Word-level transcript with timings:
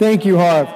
Thank 0.00 0.24
you, 0.24 0.38
Harv. 0.38 0.66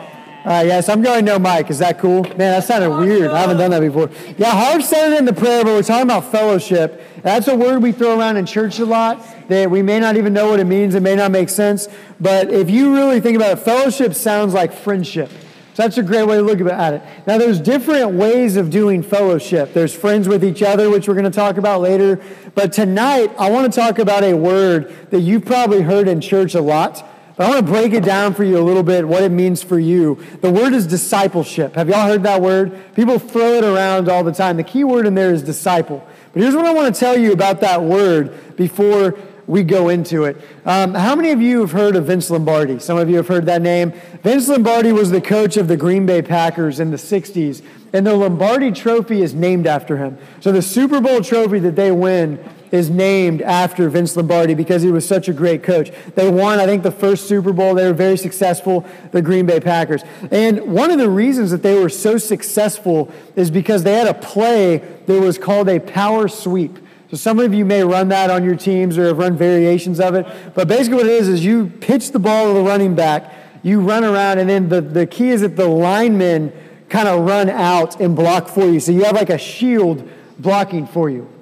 Uh, 0.45 0.65
yes, 0.67 0.91
I'm 0.91 1.01
going 1.01 1.25
no 1.25 1.39
mic. 1.39 1.71
Is 1.71 1.79
that 1.79 1.99
cool? 1.99 2.25
Man, 2.25 2.37
that 2.37 2.65
sounded 2.65 2.91
weird. 2.91 3.31
I 3.31 3.41
haven't 3.41 3.57
done 3.57 3.71
that 3.71 3.81
before. 3.81 4.11
Yeah, 4.37 4.51
Harv 4.51 4.85
said 4.85 5.15
it 5.15 5.19
in 5.19 5.25
the 5.25 5.33
prayer, 5.33 5.65
but 5.65 5.71
we're 5.71 5.83
talking 5.83 6.03
about 6.03 6.31
fellowship. 6.31 7.01
That's 7.23 7.49
a 7.49 7.57
word 7.57 7.83
we 7.83 7.93
throw 7.93 8.19
around 8.19 8.37
in 8.37 8.45
church 8.45 8.81
a 8.81 8.85
lot 8.85 9.27
that 9.49 9.71
we 9.71 9.81
may 9.81 9.99
not 9.99 10.19
even 10.19 10.35
know 10.35 10.51
what 10.51 10.61
it 10.61 10.67
means. 10.67 10.95
It 10.95 11.01
may 11.01 11.17
not 11.17 11.31
make 11.31 11.49
sense. 11.49 11.89
But 12.21 12.53
if 12.53 12.69
you 12.69 12.95
really 12.95 13.19
think 13.19 13.35
about 13.35 13.53
it, 13.53 13.61
fellowship 13.61 14.13
sounds 14.13 14.53
like 14.53 14.75
friendship. 14.75 15.31
So 15.73 15.85
that's 15.85 15.97
a 15.97 16.03
great 16.03 16.27
way 16.27 16.37
to 16.37 16.43
look 16.43 16.61
at 16.61 16.93
it. 16.93 17.03
Now, 17.27 17.39
there's 17.39 17.61
different 17.61 18.11
ways 18.11 18.57
of 18.57 18.69
doing 18.69 19.03
fellowship. 19.03 19.73
There's 19.73 19.95
friends 19.95 20.29
with 20.29 20.45
each 20.45 20.63
other, 20.63 20.91
which 20.91 21.09
we're 21.09 21.15
going 21.15 21.25
to 21.25 21.31
talk 21.31 21.57
about 21.57 21.81
later. 21.81 22.21
But 22.55 22.75
tonight, 22.75 23.33
I 23.39 23.51
want 23.51 23.73
to 23.73 23.81
talk 23.81 23.99
about 23.99 24.23
a 24.23 24.35
word 24.35 24.95
that 25.13 25.21
you've 25.21 25.47
probably 25.47 25.81
heard 25.81 26.09
in 26.09 26.21
church 26.21 26.55
a 26.55 26.61
lot 26.61 27.09
but 27.37 27.47
I 27.47 27.51
want 27.51 27.67
to 27.67 27.73
break 27.73 27.93
it 27.93 28.05
down 28.05 28.35
for 28.35 28.45
you 28.45 28.59
a 28.59 28.63
little 28.63 28.83
bit, 28.83 29.07
what 29.07 29.23
it 29.23 29.31
means 29.31 29.63
for 29.63 29.79
you. 29.79 30.25
The 30.41 30.51
word 30.51 30.73
is 30.73 30.87
discipleship. 30.87 31.75
Have 31.75 31.89
y'all 31.89 32.07
heard 32.07 32.23
that 32.23 32.41
word? 32.41 32.95
People 32.95 33.19
throw 33.19 33.55
it 33.55 33.65
around 33.65 34.09
all 34.09 34.23
the 34.23 34.33
time. 34.33 34.57
The 34.57 34.65
key 34.65 34.85
word 34.85 35.07
in 35.07 35.15
there 35.15 35.33
is 35.33 35.43
disciple. 35.43 36.07
But 36.33 36.43
here's 36.43 36.55
what 36.55 36.65
I 36.65 36.73
want 36.73 36.95
to 36.95 36.99
tell 36.99 37.19
you 37.19 37.33
about 37.33 37.61
that 37.61 37.83
word 37.83 38.57
before 38.57 39.19
we 39.47 39.63
go 39.63 39.89
into 39.89 40.25
it. 40.25 40.37
Um, 40.65 40.95
how 40.95 41.15
many 41.15 41.31
of 41.31 41.41
you 41.41 41.61
have 41.61 41.73
heard 41.73 41.97
of 41.97 42.07
Vince 42.07 42.31
Lombardi? 42.31 42.79
Some 42.79 42.99
of 42.99 43.11
you 43.11 43.17
have 43.17 43.29
heard 43.29 43.47
that 43.47 43.63
name. 43.63 43.93
Vince 44.23 44.49
Lombardi 44.49 44.93
was 44.93 45.11
the 45.11 45.21
coach 45.21 45.57
of 45.57 45.69
the 45.69 45.77
Green 45.77 46.07
Bay 46.07 46.23
Packers 46.23 46.81
in 46.81 46.91
the 46.91 46.97
60s, 46.97 47.63
and 47.93 48.07
the 48.07 48.15
Lombardi 48.15 48.73
Trophy 48.73 49.23
is 49.23 49.35
named 49.35 49.67
after 49.67 49.99
him. 49.99 50.19
So 50.41 50.51
the 50.51 50.63
Super 50.63 51.01
Bowl 51.01 51.21
trophy 51.21 51.59
that 51.61 51.77
they 51.77 51.93
win 51.93 52.39
is 52.75 52.91
named 52.91 53.41
after 53.43 53.89
Vince 53.89 54.17
Lombardi 54.17 54.55
because 54.55 54.83
he 54.83 54.91
was 54.91 55.07
such 55.07 55.29
a 55.29 55.33
great 55.33 55.63
coach. 55.63 55.91
They 56.15 56.29
won, 56.29 56.59
I 56.59 56.67
think, 56.67 56.83
the 56.83 56.91
first 56.91 57.29
Super 57.29 57.53
Bowl. 57.53 57.75
They 57.75 57.87
were 57.87 57.95
very 57.95 58.17
successful, 58.17 58.85
the 59.13 59.23
Green 59.23 59.47
Bay 59.47 59.61
Packers. 59.61 60.03
And 60.31 60.61
one 60.73 60.91
of 60.91 60.99
the 60.99 61.09
reasons 61.09 61.51
that 61.53 61.63
they 61.63 61.79
were 61.79 61.89
so 61.89 62.19
successful 62.19 63.11
is 63.37 63.51
because 63.51 63.85
they 63.85 63.95
had 63.95 64.09
a 64.09 64.15
play 64.15 64.79
that 65.07 65.21
was 65.21 65.39
called 65.39 65.69
a 65.69 65.79
power 65.79 66.29
sweep. 66.29 66.79
So 67.11 67.17
some 67.17 67.39
of 67.39 67.55
you 67.55 67.65
may 67.65 67.85
run 67.85 68.09
that 68.09 68.31
on 68.31 68.43
your 68.43 68.57
teams 68.57 68.99
or 68.99 69.07
have 69.07 69.19
run 69.19 69.37
variations 69.37 70.01
of 70.01 70.15
it. 70.15 70.27
But 70.55 70.67
basically 70.67 70.97
what 70.97 71.07
it 71.07 71.13
is 71.13 71.29
is 71.29 71.45
you 71.45 71.67
pitch 71.67 72.11
the 72.11 72.19
ball 72.19 72.49
to 72.49 72.55
the 72.55 72.63
running 72.63 72.95
back, 72.95 73.33
you 73.63 73.81
run 73.81 74.05
around, 74.05 74.39
and 74.39 74.49
then 74.49 74.69
the, 74.69 74.81
the 74.81 75.07
key 75.07 75.31
is 75.31 75.43
that 75.43 75.57
the 75.57 75.69
linemen 75.69 76.53
kind 76.89 77.09
of 77.09 77.25
run 77.25 77.49
out 77.49 78.01
and 78.01 78.17
block 78.17 78.49
for 78.49 78.67
you. 78.67 78.81
So 78.81 78.93
you 78.93 79.05
have 79.05 79.15
like 79.15 79.31
a 79.31 79.39
shield 79.39 80.09
blocking 80.39 80.87
for 80.87 81.09
you. 81.09 81.34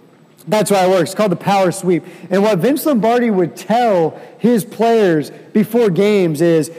That's 0.46 0.70
why 0.70 0.84
it 0.84 0.90
works. 0.90 1.10
It's 1.10 1.14
called 1.14 1.32
the 1.32 1.36
power 1.36 1.70
sweep. 1.70 2.04
And 2.30 2.42
what 2.42 2.58
Vince 2.58 2.84
Lombardi 2.84 3.30
would 3.30 3.56
tell 3.56 4.20
his 4.38 4.64
players 4.64 5.30
before 5.52 5.90
games 5.90 6.40
is 6.40 6.70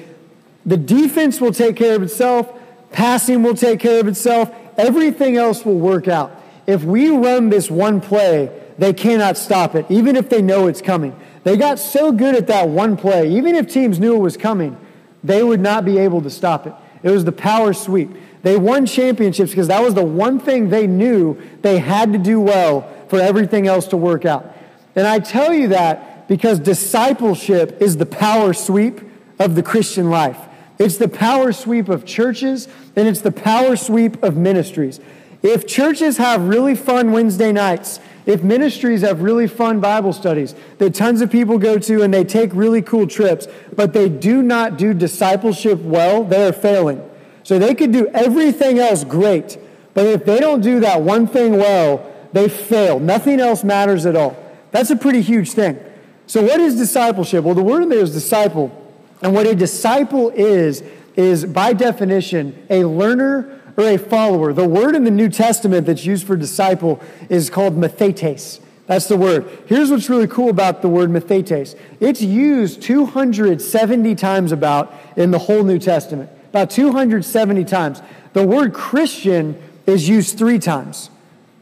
the 0.65 0.77
defense 0.77 1.39
will 1.39 1.53
take 1.53 1.75
care 1.75 1.95
of 1.95 2.03
itself, 2.03 2.51
passing 2.91 3.43
will 3.43 3.55
take 3.55 3.79
care 3.79 3.99
of 3.99 4.07
itself, 4.07 4.53
everything 4.77 5.37
else 5.37 5.65
will 5.65 5.79
work 5.79 6.07
out. 6.07 6.41
If 6.67 6.83
we 6.83 7.09
run 7.09 7.49
this 7.49 7.69
one 7.69 8.01
play, 8.01 8.51
they 8.77 8.93
cannot 8.93 9.37
stop 9.37 9.75
it, 9.75 9.85
even 9.89 10.15
if 10.15 10.29
they 10.29 10.41
know 10.41 10.67
it's 10.67 10.81
coming. 10.81 11.15
They 11.43 11.57
got 11.57 11.79
so 11.79 12.11
good 12.11 12.35
at 12.35 12.47
that 12.47 12.69
one 12.69 12.95
play, 12.95 13.29
even 13.31 13.55
if 13.55 13.67
teams 13.67 13.99
knew 13.99 14.15
it 14.15 14.19
was 14.19 14.37
coming, 14.37 14.77
they 15.23 15.43
would 15.43 15.59
not 15.59 15.85
be 15.85 15.97
able 15.97 16.21
to 16.21 16.29
stop 16.29 16.65
it. 16.65 16.73
It 17.03 17.11
was 17.11 17.25
the 17.25 17.33
power 17.33 17.73
sweep. 17.73 18.09
They 18.43 18.57
won 18.57 18.85
championships 18.85 19.51
because 19.51 19.67
that 19.67 19.81
was 19.81 19.93
the 19.93 20.03
one 20.03 20.39
thing 20.39 20.69
they 20.69 20.87
knew 20.87 21.41
they 21.61 21.79
had 21.79 22.13
to 22.13 22.19
do 22.19 22.39
well 22.39 22.89
for 23.07 23.19
everything 23.19 23.67
else 23.67 23.87
to 23.87 23.97
work 23.97 24.25
out. 24.25 24.55
And 24.95 25.07
I 25.07 25.19
tell 25.19 25.53
you 25.53 25.69
that 25.69 26.27
because 26.27 26.59
discipleship 26.59 27.81
is 27.81 27.97
the 27.97 28.05
power 28.05 28.53
sweep 28.53 29.01
of 29.39 29.55
the 29.55 29.63
Christian 29.63 30.09
life. 30.09 30.37
It's 30.79 30.97
the 30.97 31.07
power 31.07 31.51
sweep 31.51 31.89
of 31.89 32.05
churches 32.05 32.67
and 32.95 33.07
it's 33.07 33.21
the 33.21 33.31
power 33.31 33.75
sweep 33.75 34.21
of 34.23 34.35
ministries. 34.35 34.99
If 35.41 35.67
churches 35.67 36.17
have 36.17 36.47
really 36.47 36.75
fun 36.75 37.11
Wednesday 37.11 37.51
nights, 37.51 37.99
if 38.25 38.43
ministries 38.43 39.01
have 39.01 39.21
really 39.21 39.47
fun 39.47 39.81
Bible 39.81 40.13
studies 40.13 40.55
that 40.77 40.95
tons 40.95 41.19
of 41.21 41.29
people 41.29 41.57
go 41.57 41.77
to 41.77 42.01
and 42.01 42.13
they 42.13 42.23
take 42.23 42.53
really 42.53 42.81
cool 42.81 43.05
trips, 43.05 43.47
but 43.75 43.91
they 43.91 44.07
do 44.07 44.41
not 44.41 44.77
do 44.77 44.93
discipleship 44.93 45.79
well, 45.79 46.23
they 46.23 46.47
are 46.47 46.53
failing. 46.53 47.07
So 47.43 47.59
they 47.59 47.75
could 47.75 47.91
do 47.91 48.07
everything 48.07 48.79
else 48.79 49.03
great, 49.03 49.57
but 49.93 50.05
if 50.05 50.23
they 50.23 50.39
don't 50.39 50.61
do 50.61 50.79
that 50.79 51.01
one 51.01 51.27
thing 51.27 51.57
well, 51.57 52.09
they 52.33 52.49
fail. 52.49 52.99
Nothing 52.99 53.39
else 53.39 53.63
matters 53.63 54.05
at 54.05 54.15
all. 54.15 54.35
That's 54.71 54.89
a 54.89 54.95
pretty 54.95 55.21
huge 55.21 55.51
thing. 55.51 55.79
So, 56.25 56.41
what 56.41 56.59
is 56.59 56.75
discipleship? 56.75 57.43
Well, 57.43 57.55
the 57.55 57.63
word 57.63 57.83
in 57.83 57.89
there 57.89 57.99
is 57.99 58.11
disciple. 58.11 58.79
And 59.21 59.33
what 59.33 59.45
a 59.45 59.55
disciple 59.55 60.29
is, 60.31 60.83
is 61.15 61.45
by 61.45 61.73
definition 61.73 62.65
a 62.69 62.83
learner 62.83 63.61
or 63.77 63.85
a 63.85 63.97
follower. 63.97 64.51
The 64.51 64.67
word 64.67 64.95
in 64.95 65.03
the 65.03 65.11
New 65.11 65.29
Testament 65.29 65.87
that's 65.87 66.05
used 66.05 66.27
for 66.27 66.35
disciple 66.35 67.01
is 67.29 67.49
called 67.49 67.75
mathetes. 67.77 68.59
That's 68.85 69.07
the 69.07 69.15
word. 69.15 69.63
Here's 69.67 69.89
what's 69.89 70.09
really 70.09 70.27
cool 70.27 70.49
about 70.49 70.81
the 70.81 70.89
word 70.89 71.09
mathetes 71.09 71.75
it's 71.99 72.21
used 72.21 72.81
270 72.81 74.15
times 74.15 74.51
about 74.51 74.93
in 75.15 75.31
the 75.31 75.39
whole 75.39 75.63
New 75.63 75.79
Testament. 75.79 76.29
About 76.49 76.69
270 76.69 77.63
times. 77.63 78.01
The 78.33 78.45
word 78.45 78.73
Christian 78.73 79.59
is 79.87 80.07
used 80.07 80.37
three 80.37 80.59
times. 80.59 81.09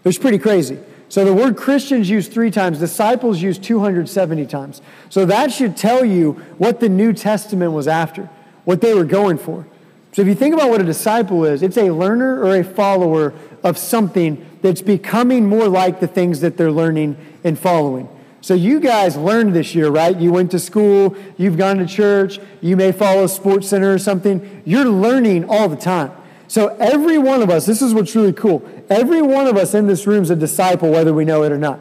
It's 0.04 0.18
pretty 0.18 0.40
crazy. 0.40 0.80
So 1.10 1.26
the 1.26 1.34
word 1.34 1.58
Christians 1.58 2.10
used 2.10 2.32
three 2.32 2.52
times, 2.52 2.80
disciples 2.80 3.42
used 3.42 3.64
270 3.64 4.46
times. 4.46 4.82
So 5.10 5.26
that 5.26 5.52
should 5.52 5.76
tell 5.76 6.06
you 6.06 6.34
what 6.58 6.80
the 6.80 6.88
New 6.88 7.12
Testament 7.12 7.74
was 7.74 7.88
after, 7.88 8.30
what 8.64 8.80
they 8.80 8.94
were 8.94 9.04
going 9.04 9.38
for. 9.38 9.68
So 10.14 10.22
if 10.22 10.28
you 10.28 10.36
think 10.36 10.54
about 10.54 10.70
what 10.70 10.82
a 10.82 10.86
disciple 10.86 11.46
is, 11.46 11.62
it's 11.62 11.78
a 11.78 11.92
learner 11.92 12.42
or 12.42 12.56
a 12.56 12.64
follower 12.64 13.34
of 13.64 13.78
something 13.78 14.46
that's 14.62 14.82
becoming 14.82 15.48
more 15.48 15.68
like 15.68 16.00
the 16.00 16.08
things 16.08 16.42
that 16.42 16.58
they're 16.58 16.72
learning 16.72 17.18
and 17.44 17.60
following. 17.60 18.08
So 18.42 18.54
you 18.54 18.80
guys 18.80 19.16
learned 19.16 19.54
this 19.54 19.76
year, 19.76 19.90
right? 19.90 20.18
You 20.18 20.32
went 20.32 20.52
to 20.52 20.60
school, 20.60 21.16
you've 21.38 21.58
gone 21.58 21.78
to 21.78 21.86
church, 21.86 22.40
you 22.60 22.76
may 22.76 22.92
follow 22.92 23.26
a 23.26 23.30
sports 23.30 23.68
center 23.68 23.94
or 23.94 24.00
something. 24.00 24.64
You're 24.66 24.86
learning 24.86 25.46
all 25.48 25.70
the 25.70 25.76
time. 25.76 26.12
So 26.52 26.68
every 26.82 27.18
one 27.18 27.42
of 27.42 27.50
us, 27.50 27.66
this 27.66 27.82
is 27.82 27.94
what's 27.94 28.14
really 28.14 28.34
cool. 28.34 28.62
Every 28.90 29.22
one 29.22 29.48
of 29.48 29.56
us 29.56 29.74
in 29.74 29.88
this 29.88 30.06
room 30.06 30.24
is 30.24 30.32
a 30.32 30.36
disciple, 30.36 30.92
whether 30.92 31.14
we 31.14 31.24
know 31.24 31.44
it 31.44 31.52
or 31.54 31.58
not. 31.58 31.80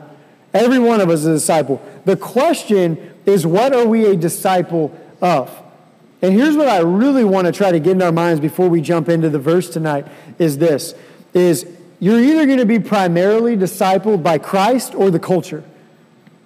Every 0.54 0.78
one 0.78 1.00
of 1.00 1.10
us 1.10 1.22
is 1.22 1.26
a 1.26 1.32
disciple. 1.32 1.82
The 2.04 2.16
question 2.16 3.12
is, 3.26 3.44
what 3.44 3.74
are 3.74 3.84
we 3.84 4.06
a 4.06 4.14
disciple 4.14 4.96
of? 5.20 5.50
And 6.22 6.34
here's 6.34 6.56
what 6.56 6.68
I 6.68 6.78
really 6.82 7.24
want 7.24 7.46
to 7.46 7.52
try 7.52 7.72
to 7.72 7.80
get 7.80 7.96
in 7.96 8.02
our 8.02 8.12
minds 8.12 8.40
before 8.40 8.68
we 8.68 8.80
jump 8.80 9.08
into 9.08 9.28
the 9.28 9.40
verse 9.40 9.68
tonight 9.68 10.06
is 10.38 10.58
this 10.58 10.94
is 11.34 11.66
you're 11.98 12.20
either 12.20 12.46
going 12.46 12.58
to 12.58 12.64
be 12.64 12.78
primarily 12.78 13.56
discipled 13.56 14.22
by 14.22 14.38
Christ 14.38 14.94
or 14.94 15.10
the 15.10 15.18
culture. 15.18 15.64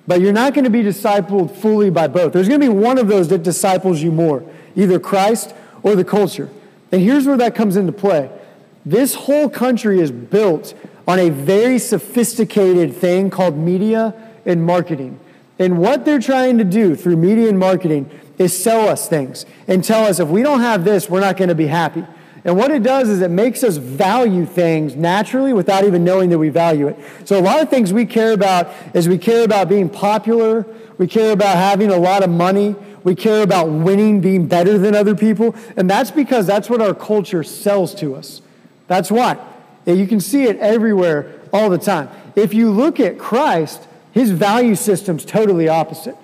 But 0.07 0.23
you're 0.23 0.33
not 0.33 0.55
going 0.55 0.65
to 0.65 0.71
be 0.71 0.83
discipled 0.83 1.55
fully 1.55 1.91
by 1.91 2.09
both. 2.09 2.33
There's 2.33 2.49
going 2.49 2.63
to 2.63 2.67
be 2.69 2.73
one 2.73 2.97
of 2.97 3.07
those 3.07 3.29
that 3.29 3.43
disciples 3.43 4.01
you 4.01 4.11
more, 4.11 4.43
either 4.75 4.99
Christ 4.99 5.55
or 5.83 5.95
the 5.95 6.05
culture. 6.05 6.49
And 6.95 7.03
here's 7.03 7.27
where 7.27 7.37
that 7.39 7.57
comes 7.57 7.75
into 7.77 7.91
play. 7.91 8.31
This 8.87 9.17
whole 9.17 9.49
country 9.49 9.99
is 9.99 10.13
built 10.13 10.75
on 11.09 11.19
a 11.19 11.29
very 11.29 11.81
sophisticated 11.81 12.95
thing 12.95 13.31
called 13.31 13.59
media 13.59 14.15
and 14.47 14.65
marketing. 14.65 15.19
And 15.59 15.79
what 15.79 16.05
they're 16.05 16.21
trying 16.21 16.57
to 16.59 16.65
do 16.65 16.95
through 16.95 17.17
media 17.17 17.49
and 17.49 17.59
marketing 17.59 18.09
is 18.39 18.57
sell 18.57 18.89
us 18.89 19.09
things 19.09 19.45
and 19.67 19.83
tell 19.83 20.05
us 20.05 20.21
if 20.21 20.29
we 20.29 20.45
don't 20.45 20.61
have 20.61 20.85
this, 20.85 21.11
we're 21.11 21.19
not 21.19 21.37
going 21.37 21.49
to 21.49 21.57
be 21.57 21.67
happy. 21.67 22.07
And 22.45 22.57
what 22.57 22.71
it 22.71 22.85
does 22.85 23.09
is 23.09 23.23
it 23.23 23.31
makes 23.33 23.65
us 23.65 23.77
value 23.77 24.47
things 24.47 24.95
naturally 24.95 25.53
without 25.53 25.83
even 25.83 26.05
knowing 26.05 26.31
that 26.31 26.39
we 26.39 26.49
value 26.49 26.87
it. 26.87 26.97
So 27.25 27.41
a 27.41 27.43
lot 27.43 27.61
of 27.61 27.71
things 27.71 27.93
we 27.93 28.07
care 28.07 28.33
about 28.33 28.71
is 28.95 29.09
we 29.09 29.19
care 29.19 29.43
about 29.43 29.69
being 29.69 29.89
popular, 29.89 30.65
we 30.97 31.09
care 31.09 31.33
about 31.33 31.57
having 31.57 31.91
a 31.91 31.97
lot 31.97 32.23
of 32.23 32.31
money, 32.31 32.77
we 33.05 33.15
care 33.15 33.43
about 33.43 33.69
winning, 33.69 34.21
being 34.21 34.47
better 34.47 34.79
than 34.79 34.95
other 34.95 35.15
people. 35.15 35.55
And 35.77 35.89
that's 35.89 36.11
because 36.11 36.47
that's 36.47 36.69
what 36.69 36.81
our 36.81 36.95
culture 36.95 37.45
sells 37.45 37.95
to 37.97 38.17
us. 38.17 38.43
That's 38.89 39.11
why. 39.11 39.39
You 39.87 40.07
can 40.07 40.21
see 40.21 40.45
it 40.45 40.59
everywhere 40.59 41.41
all 41.53 41.69
the 41.69 41.79
time. 41.79 42.09
If 42.35 42.55
you 42.55 42.71
look 42.71 42.99
at 42.99 43.19
Christ, 43.19 43.87
his 44.13 44.31
value 44.31 44.75
system's 44.75 45.25
totally 45.25 45.69
opposite. 45.69 46.17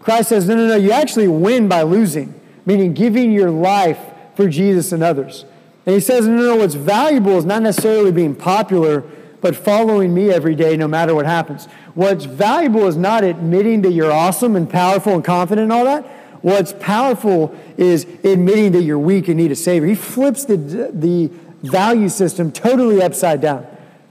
Christ 0.00 0.30
says, 0.30 0.48
no, 0.48 0.56
no, 0.56 0.68
no, 0.68 0.76
you 0.76 0.90
actually 0.90 1.28
win 1.28 1.68
by 1.68 1.82
losing, 1.82 2.34
meaning 2.66 2.94
giving 2.94 3.30
your 3.30 3.50
life 3.50 3.98
for 4.34 4.48
Jesus 4.48 4.90
and 4.90 5.02
others. 5.02 5.44
And 5.84 5.94
he 5.94 6.00
says, 6.00 6.26
no, 6.26 6.34
no, 6.34 6.42
no, 6.42 6.56
what's 6.56 6.74
valuable 6.74 7.36
is 7.36 7.44
not 7.44 7.62
necessarily 7.62 8.10
being 8.10 8.34
popular, 8.34 9.04
but 9.40 9.54
following 9.54 10.14
me 10.14 10.30
every 10.30 10.54
day 10.54 10.76
no 10.76 10.88
matter 10.88 11.14
what 11.14 11.26
happens. 11.26 11.66
What's 11.94 12.24
valuable 12.24 12.86
is 12.86 12.96
not 12.96 13.22
admitting 13.22 13.82
that 13.82 13.92
you're 13.92 14.12
awesome 14.12 14.56
and 14.56 14.70
powerful 14.70 15.14
and 15.14 15.24
confident 15.24 15.64
and 15.64 15.72
all 15.72 15.84
that. 15.84 16.06
What's 16.42 16.74
powerful 16.80 17.56
is 17.76 18.04
admitting 18.24 18.72
that 18.72 18.82
you're 18.82 18.98
weak 18.98 19.28
and 19.28 19.36
need 19.36 19.52
a 19.52 19.56
Savior. 19.56 19.88
He 19.88 19.94
flips 19.94 20.44
the, 20.44 20.56
the 20.56 21.30
value 21.62 22.08
system 22.08 22.52
totally 22.52 23.00
upside 23.00 23.40
down. 23.40 23.66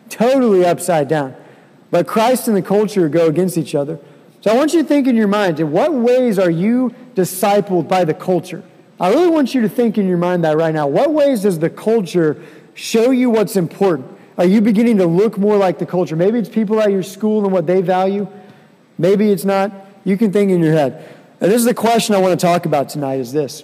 Totally 0.10 0.66
upside 0.66 1.07
down. 1.07 1.36
But 1.92 2.07
Christ 2.07 2.48
and 2.48 2.56
the 2.56 2.62
culture 2.62 3.10
go 3.10 3.28
against 3.28 3.57
each 3.57 3.75
other. 3.75 4.00
So 4.39 4.51
I 4.51 4.56
want 4.56 4.74
you 4.74 4.81
to 4.81 4.88
think 4.88 5.07
in 5.07 5.16
your 5.16 5.28
mind 5.28 5.60
in 5.60 5.72
what 5.72 5.94
ways 5.94 6.39
are 6.39 6.50
you 6.50 6.95
discipled 7.16 7.88
by 7.88 8.06
the 8.06 8.13
culture? 8.13 8.63
I 9.00 9.10
really 9.10 9.30
want 9.30 9.54
you 9.54 9.62
to 9.62 9.69
think 9.69 9.98
in 9.98 10.07
your 10.07 10.18
mind 10.18 10.44
that 10.45 10.57
right 10.57 10.74
now. 10.74 10.88
What 10.88 11.12
ways 11.12 11.42
does 11.42 11.60
the 11.60 11.69
culture 11.69 12.42
show 12.74 13.12
you 13.12 13.30
what's 13.30 13.56
important? 13.56 14.07
Are 14.38 14.45
you 14.45 14.62
beginning 14.62 14.98
to 14.98 15.06
look 15.06 15.38
more 15.38 15.57
like 15.57 15.80
the 15.80 15.86
culture? 15.86 16.16
Maybe 16.16 16.39
it's 16.39 16.50
people 16.50 16.80
at 16.80 16.92
your 16.92 17.04
school 17.04 17.44
and 17.44 17.51
what 17.51 17.68
they 17.68 17.81
value. 17.81 18.28
Maybe 18.98 19.31
it's 19.31 19.45
not. 19.45 19.72
You 20.04 20.18
can 20.18 20.31
think 20.31 20.50
in 20.51 20.62
your 20.62 20.74
head. 20.74 21.07
And 21.42 21.52
this 21.52 21.58
is 21.58 21.66
the 21.66 21.74
question 21.74 22.14
I 22.14 22.20
want 22.20 22.40
to 22.40 22.46
talk 22.46 22.68
about 22.68 22.90
tonight 22.90 23.20
is 23.20 23.34
this. 23.34 23.64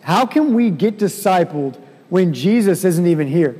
How 0.00 0.24
can 0.24 0.54
we 0.54 0.70
get 0.70 0.98
discipled 0.98 1.76
when 2.08 2.32
Jesus 2.32 2.84
isn't 2.84 3.06
even 3.06 3.28
here? 3.28 3.56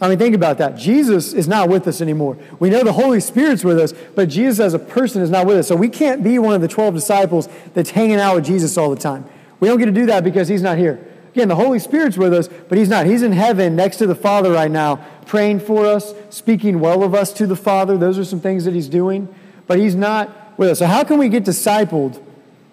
I 0.00 0.08
mean, 0.08 0.18
think 0.18 0.34
about 0.34 0.58
that. 0.58 0.76
Jesus 0.76 1.32
is 1.32 1.48
not 1.48 1.68
with 1.68 1.86
us 1.88 2.00
anymore. 2.00 2.36
We 2.58 2.68
know 2.68 2.84
the 2.84 2.92
Holy 2.92 3.20
Spirit's 3.20 3.64
with 3.64 3.78
us, 3.78 3.92
but 4.14 4.28
Jesus 4.28 4.60
as 4.60 4.74
a 4.74 4.78
person 4.78 5.22
is 5.22 5.30
not 5.30 5.46
with 5.46 5.56
us. 5.56 5.68
So 5.68 5.76
we 5.76 5.88
can't 5.88 6.22
be 6.22 6.38
one 6.38 6.54
of 6.54 6.60
the 6.60 6.68
12 6.68 6.94
disciples 6.94 7.48
that's 7.74 7.90
hanging 7.90 8.16
out 8.16 8.34
with 8.34 8.44
Jesus 8.44 8.76
all 8.76 8.90
the 8.90 9.00
time. 9.00 9.24
We 9.60 9.68
don't 9.68 9.78
get 9.78 9.86
to 9.86 9.92
do 9.92 10.06
that 10.06 10.22
because 10.22 10.46
he's 10.46 10.62
not 10.62 10.78
here. 10.78 11.04
Again, 11.30 11.48
the 11.48 11.56
Holy 11.56 11.78
Spirit's 11.78 12.16
with 12.16 12.32
us, 12.32 12.48
but 12.68 12.78
he's 12.78 12.88
not. 12.88 13.06
He's 13.06 13.22
in 13.22 13.32
heaven 13.32 13.76
next 13.76 13.96
to 13.98 14.06
the 14.06 14.14
Father 14.14 14.52
right 14.52 14.70
now, 14.70 14.96
praying 15.26 15.60
for 15.60 15.86
us, 15.86 16.14
speaking 16.30 16.80
well 16.80 17.02
of 17.02 17.14
us 17.14 17.32
to 17.34 17.46
the 17.46 17.56
Father. 17.56 17.96
Those 17.96 18.18
are 18.18 18.24
some 18.24 18.40
things 18.40 18.64
that 18.64 18.74
he's 18.74 18.88
doing, 18.88 19.32
but 19.66 19.78
he's 19.78 19.94
not 19.94 20.58
with 20.58 20.70
us. 20.70 20.78
So, 20.78 20.86
how 20.86 21.04
can 21.04 21.18
we 21.18 21.28
get 21.28 21.44
discipled 21.44 22.22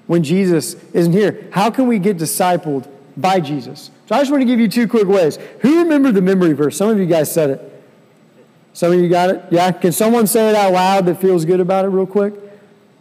when 0.08 0.24
Jesus 0.24 0.76
isn't 0.94 1.14
here? 1.14 1.48
How 1.52 1.70
can 1.70 1.88
we 1.88 2.00
get 2.00 2.18
discipled 2.18 2.88
by 3.18 3.40
Jesus? 3.40 3.92
So 4.08 4.16
I 4.16 4.20
just 4.20 4.32
want 4.32 4.42
to 4.42 4.46
give 4.46 4.60
you 4.60 4.68
two 4.68 4.88
quick 4.88 5.08
ways. 5.08 5.38
Who 5.62 5.80
remembered 5.80 6.14
the 6.14 6.22
memory 6.22 6.54
verse? 6.54 6.78
Some 6.78 6.90
of 6.90 7.00
you 7.00 7.06
guys 7.06 7.32
said 7.32 7.50
it. 7.50 7.84
Some 8.74 8.92
of 8.92 9.00
you 9.00 9.10
got 9.10 9.30
it? 9.30 9.44
Yeah? 9.52 9.72
Can 9.72 9.92
someone 9.92 10.28
say 10.28 10.50
it 10.50 10.56
out 10.56 10.74
loud 10.74 11.06
that 11.06 11.22
feels 11.22 11.46
good 11.46 11.60
about 11.60 11.86
it 11.86 11.90
real 11.90 12.06
quick? 12.06 12.34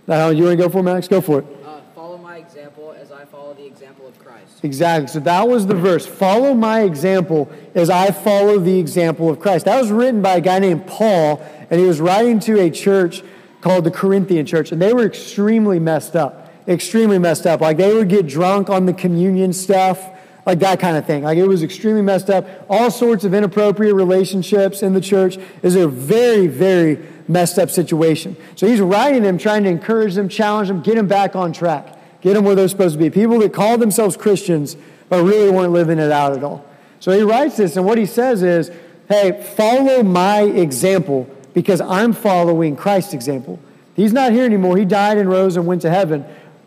Uh, 0.09 0.33
you 0.35 0.45
want 0.45 0.57
to 0.59 0.63
go 0.63 0.69
for 0.69 0.79
it, 0.79 0.83
Max? 0.85 1.09
Go 1.09 1.21
for 1.21 1.41
it. 1.41 1.47
Uh, 1.65 1.81
follow 1.95 2.17
my 2.17 2.37
example 2.37 2.93
as 2.93 3.11
I 3.11 3.25
follow 3.25 3.55
the 3.55 3.67
example 3.67 4.07
of 4.07 4.19
Christ. 4.19 4.63
Exactly. 4.63 5.09
So 5.09 5.21
that 5.21 5.49
was 5.49 5.67
the 5.67 5.75
verse. 5.75 6.07
Follow 6.07 6.55
my 6.55 6.83
example 6.83 7.51
as 7.75 7.91
I 7.91 8.13
follow 8.13 8.59
the 8.59 8.79
example 8.79 9.29
of 9.29 9.41
Christ. 9.41 9.65
That 9.65 9.81
was 9.81 9.91
written 9.91 10.23
by 10.23 10.37
a 10.37 10.41
guy 10.41 10.59
named 10.59 10.87
Paul, 10.87 11.43
and 11.71 11.81
he 11.81 11.87
was 11.87 12.01
writing 12.01 12.39
to 12.41 12.61
a 12.61 12.71
church 12.71 13.23
called 13.61 13.85
the 13.85 13.91
Corinthian 13.91 14.47
church, 14.47 14.73
and 14.73 14.81
they 14.81 14.93
were 14.93 15.05
extremely 15.05 15.81
messed 15.81 16.15
up. 16.15 16.44
Extremely 16.67 17.19
messed 17.19 17.47
up. 17.47 17.61
Like 17.61 17.77
they 17.77 17.93
would 17.93 18.09
get 18.09 18.27
drunk 18.27 18.71
on 18.71 18.87
the 18.87 18.93
communion 18.93 19.53
stuff 19.53 20.11
like 20.47 20.59
that 20.61 20.81
kind 20.81 20.97
of 20.97 21.07
thing. 21.07 21.23
Like 21.23 21.39
it 21.39 21.47
was 21.47 21.63
extremely 21.63 22.03
messed 22.03 22.31
up. 22.31 22.47
All 22.69 22.91
sorts 22.91 23.25
of 23.25 23.35
inappropriate 23.35 23.95
relationships 23.95 24.83
in 24.83 24.93
the 24.93 25.01
church. 25.01 25.39
is 25.63 25.77
a 25.77 25.89
very, 25.89 26.47
very 26.47 26.99
messed 27.29 27.59
up 27.59 27.71
situation. 27.71 28.37
So 28.57 28.67
he's 28.67 28.81
writing 28.81 29.23
them, 29.23 29.39
trying 29.39 29.65
to 29.65 29.71
encourage 29.71 30.15
them, 30.15 30.29
challenge 30.29 30.69
them, 30.69 30.83
get 30.83 30.97
them 30.97 31.09
back 31.09 31.35
on 31.35 31.53
track, 31.53 31.99
get 32.21 32.35
them 32.35 32.45
where 32.45 32.55
they're 32.55 32.69
supposed 32.69 32.95
to 32.95 32.99
be. 32.99 33.11
People 33.11 33.39
that 33.41 33.53
call 33.53 33.79
themselves 33.79 34.17
Christians 34.17 34.77
but 35.09 35.23
really 35.23 35.51
weren't 35.51 35.73
living 35.73 35.99
it 35.99 36.11
out 36.11 36.37
at 36.37 36.43
all. 36.43 36.65
So 37.01 37.13
he 37.13 37.23
writes 37.23 37.57
this, 37.57 37.77
and 37.77 37.85
what 37.85 37.99
he 37.99 38.07
says 38.07 38.43
is, 38.43 38.71
hey, 39.09 39.43
follow 39.57 40.03
my 40.03 40.41
example 40.41 41.29
because 41.53 41.81
I'm 41.81 42.13
following 42.13 42.77
Christ's 42.77 43.15
example. 43.15 43.61
He's 43.95 44.13
not 44.13 44.33
here 44.33 44.45
anymore. 44.45 44.77
He 44.77 44.85
died 44.85 45.19
and 45.19 45.29
rose 45.29 45.57
and 45.57 45.67
went 45.67 45.83
to 45.83 45.91
heaven, 45.91 46.25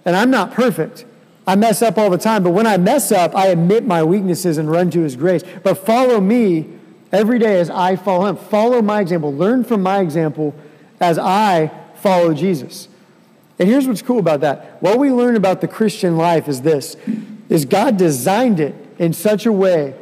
and 0.07 0.15
I'm 0.15 0.31
not 0.31 0.53
perfect. 0.53 1.03
I 1.45 1.57
mess 1.57 1.81
up 1.81 1.97
all 1.97 2.09
the 2.09 2.17
time, 2.17 2.41
but 2.41 2.51
when 2.51 2.65
I 2.65 2.77
mess 2.77 3.11
up, 3.11 3.35
I 3.35 3.47
admit 3.47 3.85
my 3.85 4.03
weaknesses 4.05 4.57
and 4.57 4.71
run 4.71 4.89
to 4.91 5.01
His 5.01 5.17
grace. 5.17 5.43
But 5.63 5.85
follow 5.85 6.21
me 6.21 6.65
every 7.11 7.39
day 7.39 7.59
as 7.59 7.69
I 7.69 7.97
follow 7.97 8.25
Him. 8.27 8.37
Follow 8.37 8.81
my 8.81 9.01
example. 9.01 9.33
Learn 9.33 9.65
from 9.65 9.83
my 9.83 9.99
example 9.99 10.55
as 11.01 11.19
I 11.19 11.71
follow 11.95 12.33
Jesus. 12.33 12.87
And 13.59 13.67
here's 13.67 13.85
what's 13.85 14.01
cool 14.01 14.19
about 14.19 14.39
that. 14.41 14.81
What 14.81 14.97
we 14.97 15.11
learn 15.11 15.35
about 15.35 15.59
the 15.59 15.67
Christian 15.67 16.15
life 16.15 16.47
is 16.47 16.61
this 16.61 16.95
is 17.49 17.65
God 17.65 17.97
designed 17.97 18.61
it 18.61 18.75
in 18.99 19.11
such 19.11 19.45
a 19.45 19.51
way 19.51 19.93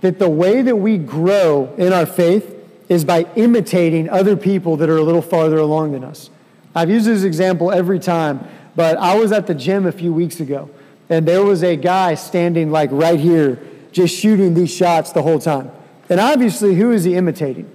that 0.00 0.18
the 0.18 0.28
way 0.28 0.62
that 0.62 0.76
we 0.76 0.98
grow 0.98 1.72
in 1.78 1.92
our 1.92 2.06
faith 2.06 2.56
is 2.88 3.04
by 3.04 3.24
imitating 3.36 4.10
other 4.10 4.36
people 4.36 4.76
that 4.78 4.90
are 4.90 4.96
a 4.96 5.02
little 5.02 5.22
farther 5.22 5.58
along 5.58 5.92
than 5.92 6.02
us. 6.02 6.28
I've 6.74 6.90
used 6.90 7.06
this 7.06 7.22
example 7.22 7.70
every 7.70 8.00
time, 8.00 8.46
but 8.76 8.96
I 8.98 9.16
was 9.16 9.32
at 9.32 9.46
the 9.46 9.54
gym 9.54 9.86
a 9.86 9.92
few 9.92 10.12
weeks 10.12 10.40
ago 10.40 10.70
and 11.08 11.26
there 11.26 11.44
was 11.44 11.62
a 11.62 11.76
guy 11.76 12.14
standing 12.14 12.70
like 12.70 12.90
right 12.92 13.20
here, 13.20 13.58
just 13.92 14.16
shooting 14.16 14.54
these 14.54 14.74
shots 14.74 15.12
the 15.12 15.22
whole 15.22 15.38
time. 15.38 15.70
And 16.08 16.20
obviously, 16.20 16.74
who 16.74 16.92
is 16.92 17.04
he 17.04 17.14
imitating? 17.14 17.70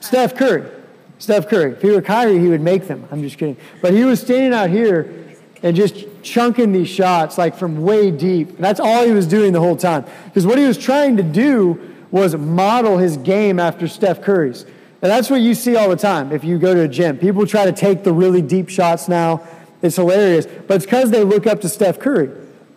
Steph 0.00 0.36
Curry. 0.36 0.64
Steph 1.18 1.48
Curry. 1.48 1.72
If 1.72 1.82
he 1.82 1.90
were 1.90 2.02
Kyrie, 2.02 2.38
he 2.38 2.48
would 2.48 2.60
make 2.60 2.86
them. 2.86 3.06
I'm 3.10 3.22
just 3.22 3.38
kidding. 3.38 3.56
But 3.82 3.92
he 3.92 4.04
was 4.04 4.20
standing 4.20 4.54
out 4.54 4.70
here 4.70 5.12
and 5.62 5.74
just 5.74 6.06
chunking 6.22 6.72
these 6.72 6.88
shots 6.88 7.36
like 7.36 7.56
from 7.56 7.82
way 7.82 8.10
deep. 8.10 8.50
And 8.50 8.58
that's 8.58 8.80
all 8.80 9.04
he 9.04 9.12
was 9.12 9.26
doing 9.26 9.52
the 9.52 9.60
whole 9.60 9.76
time. 9.76 10.04
Because 10.26 10.46
what 10.46 10.58
he 10.58 10.64
was 10.64 10.78
trying 10.78 11.16
to 11.16 11.22
do 11.22 11.94
was 12.10 12.36
model 12.36 12.98
his 12.98 13.16
game 13.16 13.58
after 13.58 13.88
Steph 13.88 14.22
Curry's. 14.22 14.64
And 15.02 15.10
that's 15.10 15.30
what 15.30 15.40
you 15.40 15.54
see 15.54 15.76
all 15.76 15.88
the 15.88 15.96
time 15.96 16.32
if 16.32 16.44
you 16.44 16.58
go 16.58 16.74
to 16.74 16.82
a 16.82 16.88
gym. 16.88 17.18
People 17.18 17.46
try 17.46 17.64
to 17.64 17.72
take 17.72 18.04
the 18.04 18.12
really 18.12 18.42
deep 18.42 18.68
shots 18.68 19.08
now. 19.08 19.46
It's 19.82 19.96
hilarious. 19.96 20.46
But 20.46 20.76
it's 20.76 20.84
because 20.84 21.10
they 21.10 21.24
look 21.24 21.46
up 21.46 21.60
to 21.62 21.68
Steph 21.68 21.98
Curry. 21.98 22.30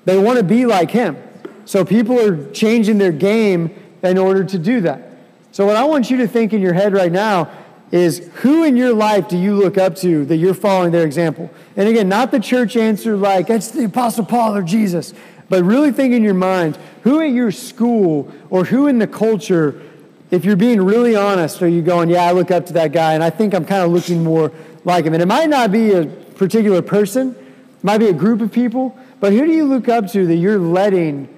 They 0.06 0.18
want 0.18 0.38
to 0.38 0.44
be 0.44 0.66
like 0.66 0.92
him. 0.92 1.18
So 1.66 1.86
people 1.86 2.20
are 2.20 2.52
changing 2.52 2.98
their 2.98 3.12
game 3.12 3.74
in 4.04 4.18
order 4.18 4.44
to 4.44 4.58
do 4.58 4.82
that. 4.82 5.12
So, 5.52 5.66
what 5.66 5.76
I 5.76 5.84
want 5.84 6.10
you 6.10 6.18
to 6.18 6.28
think 6.28 6.54
in 6.54 6.62
your 6.62 6.74
head 6.74 6.94
right 6.94 7.12
now 7.12 7.52
is 7.92 8.30
who 8.36 8.64
in 8.64 8.78
your 8.78 8.94
life 8.94 9.28
do 9.28 9.38
you 9.38 9.56
look 9.56 9.78
up 9.78 9.96
to 9.98 10.24
that 10.26 10.38
you're 10.38 10.54
following 10.54 10.92
their 10.92 11.06
example? 11.06 11.52
And 11.76 11.90
again, 11.90 12.08
not 12.08 12.32
the 12.32 12.40
church 12.40 12.78
answer 12.78 13.18
like, 13.18 13.50
it's 13.50 13.70
the 13.70 13.86
Apostle 13.86 14.26
Paul 14.26 14.56
or 14.56 14.64
Jesus, 14.64 15.14
but 15.50 15.64
really 15.66 15.92
think 15.92 16.14
in 16.14 16.24
your 16.24 16.34
mind 16.34 16.78
who 17.04 17.20
at 17.20 17.32
your 17.32 17.52
school 17.52 18.32
or 18.50 18.64
who 18.64 18.88
in 18.88 19.00
the 19.00 19.08
culture, 19.08 19.82
if 20.30 20.46
you're 20.46 20.56
being 20.56 20.82
really 20.82 21.18
honest, 21.18 21.62
are 21.62 21.68
you 21.68 21.82
going, 21.82 22.10
yeah, 22.10 22.24
I 22.24 22.32
look 22.32 22.50
up 22.50 22.66
to 22.68 22.74
that 22.74 22.94
guy 22.94 23.14
and 23.14 23.24
I 23.24 23.30
think 23.30 23.54
I'm 23.54 23.66
kind 23.66 23.84
of 23.84 23.92
looking 23.92 24.24
more 24.24 24.54
like 24.86 25.04
him? 25.04 25.14
And 25.14 25.22
it 25.22 25.28
might 25.28 25.50
not 25.50 25.72
be 25.72 25.92
a 25.92 26.06
particular 26.42 26.82
person, 26.82 27.36
might 27.84 28.00
be 28.00 28.08
a 28.08 28.14
group 28.14 28.42
of 28.42 28.52
people, 28.52 28.98
but 29.20 29.32
who 29.32 29.46
do 29.46 29.52
you 29.52 29.64
look 29.64 29.88
up 29.88 30.12
to 30.12 30.26
that 30.26 30.38
you're 30.38 30.58
letting 30.58 31.30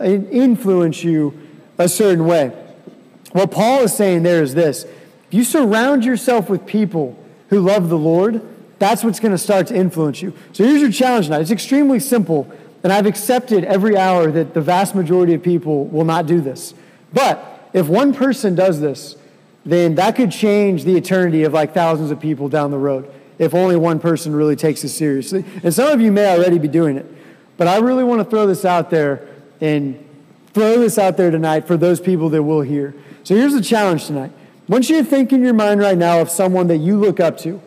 influence 0.00 1.04
you 1.04 1.38
a 1.76 1.86
certain 1.86 2.24
way? 2.24 2.56
What 3.32 3.50
Paul 3.50 3.82
is 3.82 3.94
saying 3.94 4.22
there 4.22 4.42
is 4.42 4.54
this 4.54 4.84
if 4.84 5.34
you 5.34 5.44
surround 5.44 6.06
yourself 6.06 6.48
with 6.48 6.64
people 6.64 7.22
who 7.50 7.60
love 7.60 7.90
the 7.90 7.98
Lord, 7.98 8.40
that's 8.78 9.04
what's 9.04 9.20
going 9.20 9.32
to 9.32 9.38
start 9.38 9.66
to 9.66 9.76
influence 9.76 10.22
you. 10.22 10.32
So 10.54 10.64
here's 10.64 10.80
your 10.80 10.90
challenge 10.90 11.26
tonight. 11.26 11.42
It's 11.42 11.50
extremely 11.50 12.00
simple, 12.00 12.50
and 12.82 12.94
I've 12.94 13.04
accepted 13.04 13.62
every 13.64 13.94
hour 13.94 14.30
that 14.30 14.54
the 14.54 14.62
vast 14.62 14.94
majority 14.94 15.34
of 15.34 15.42
people 15.42 15.84
will 15.84 16.06
not 16.06 16.24
do 16.24 16.40
this. 16.40 16.72
But 17.12 17.68
if 17.74 17.88
one 17.88 18.14
person 18.14 18.54
does 18.54 18.80
this, 18.80 19.16
then 19.66 19.96
that 19.96 20.16
could 20.16 20.30
change 20.30 20.84
the 20.84 20.96
eternity 20.96 21.42
of 21.42 21.52
like 21.52 21.74
thousands 21.74 22.10
of 22.10 22.20
people 22.20 22.48
down 22.48 22.70
the 22.70 22.78
road 22.78 23.12
if 23.38 23.54
only 23.54 23.76
one 23.76 23.98
person 23.98 24.34
really 24.34 24.56
takes 24.56 24.82
it 24.84 24.88
seriously. 24.88 25.44
And 25.62 25.72
some 25.72 25.92
of 25.92 26.00
you 26.00 26.12
may 26.12 26.26
already 26.36 26.58
be 26.58 26.68
doing 26.68 26.96
it. 26.96 27.06
But 27.56 27.68
I 27.68 27.78
really 27.78 28.04
want 28.04 28.20
to 28.20 28.24
throw 28.24 28.46
this 28.46 28.64
out 28.64 28.90
there 28.90 29.26
and 29.60 30.02
throw 30.52 30.78
this 30.78 30.98
out 30.98 31.16
there 31.16 31.30
tonight 31.30 31.66
for 31.66 31.76
those 31.76 32.00
people 32.00 32.30
that 32.30 32.42
will 32.42 32.62
hear. 32.62 32.94
So 33.24 33.34
here's 33.34 33.54
the 33.54 33.62
challenge 33.62 34.06
tonight. 34.06 34.32
Want 34.68 34.88
you 34.88 35.04
think 35.04 35.32
in 35.32 35.42
your 35.42 35.54
mind 35.54 35.80
right 35.80 35.96
now 35.96 36.20
of 36.20 36.30
someone 36.30 36.66
that 36.68 36.78
you 36.78 36.98
look 36.98 37.20
up 37.20 37.38
to 37.38 37.60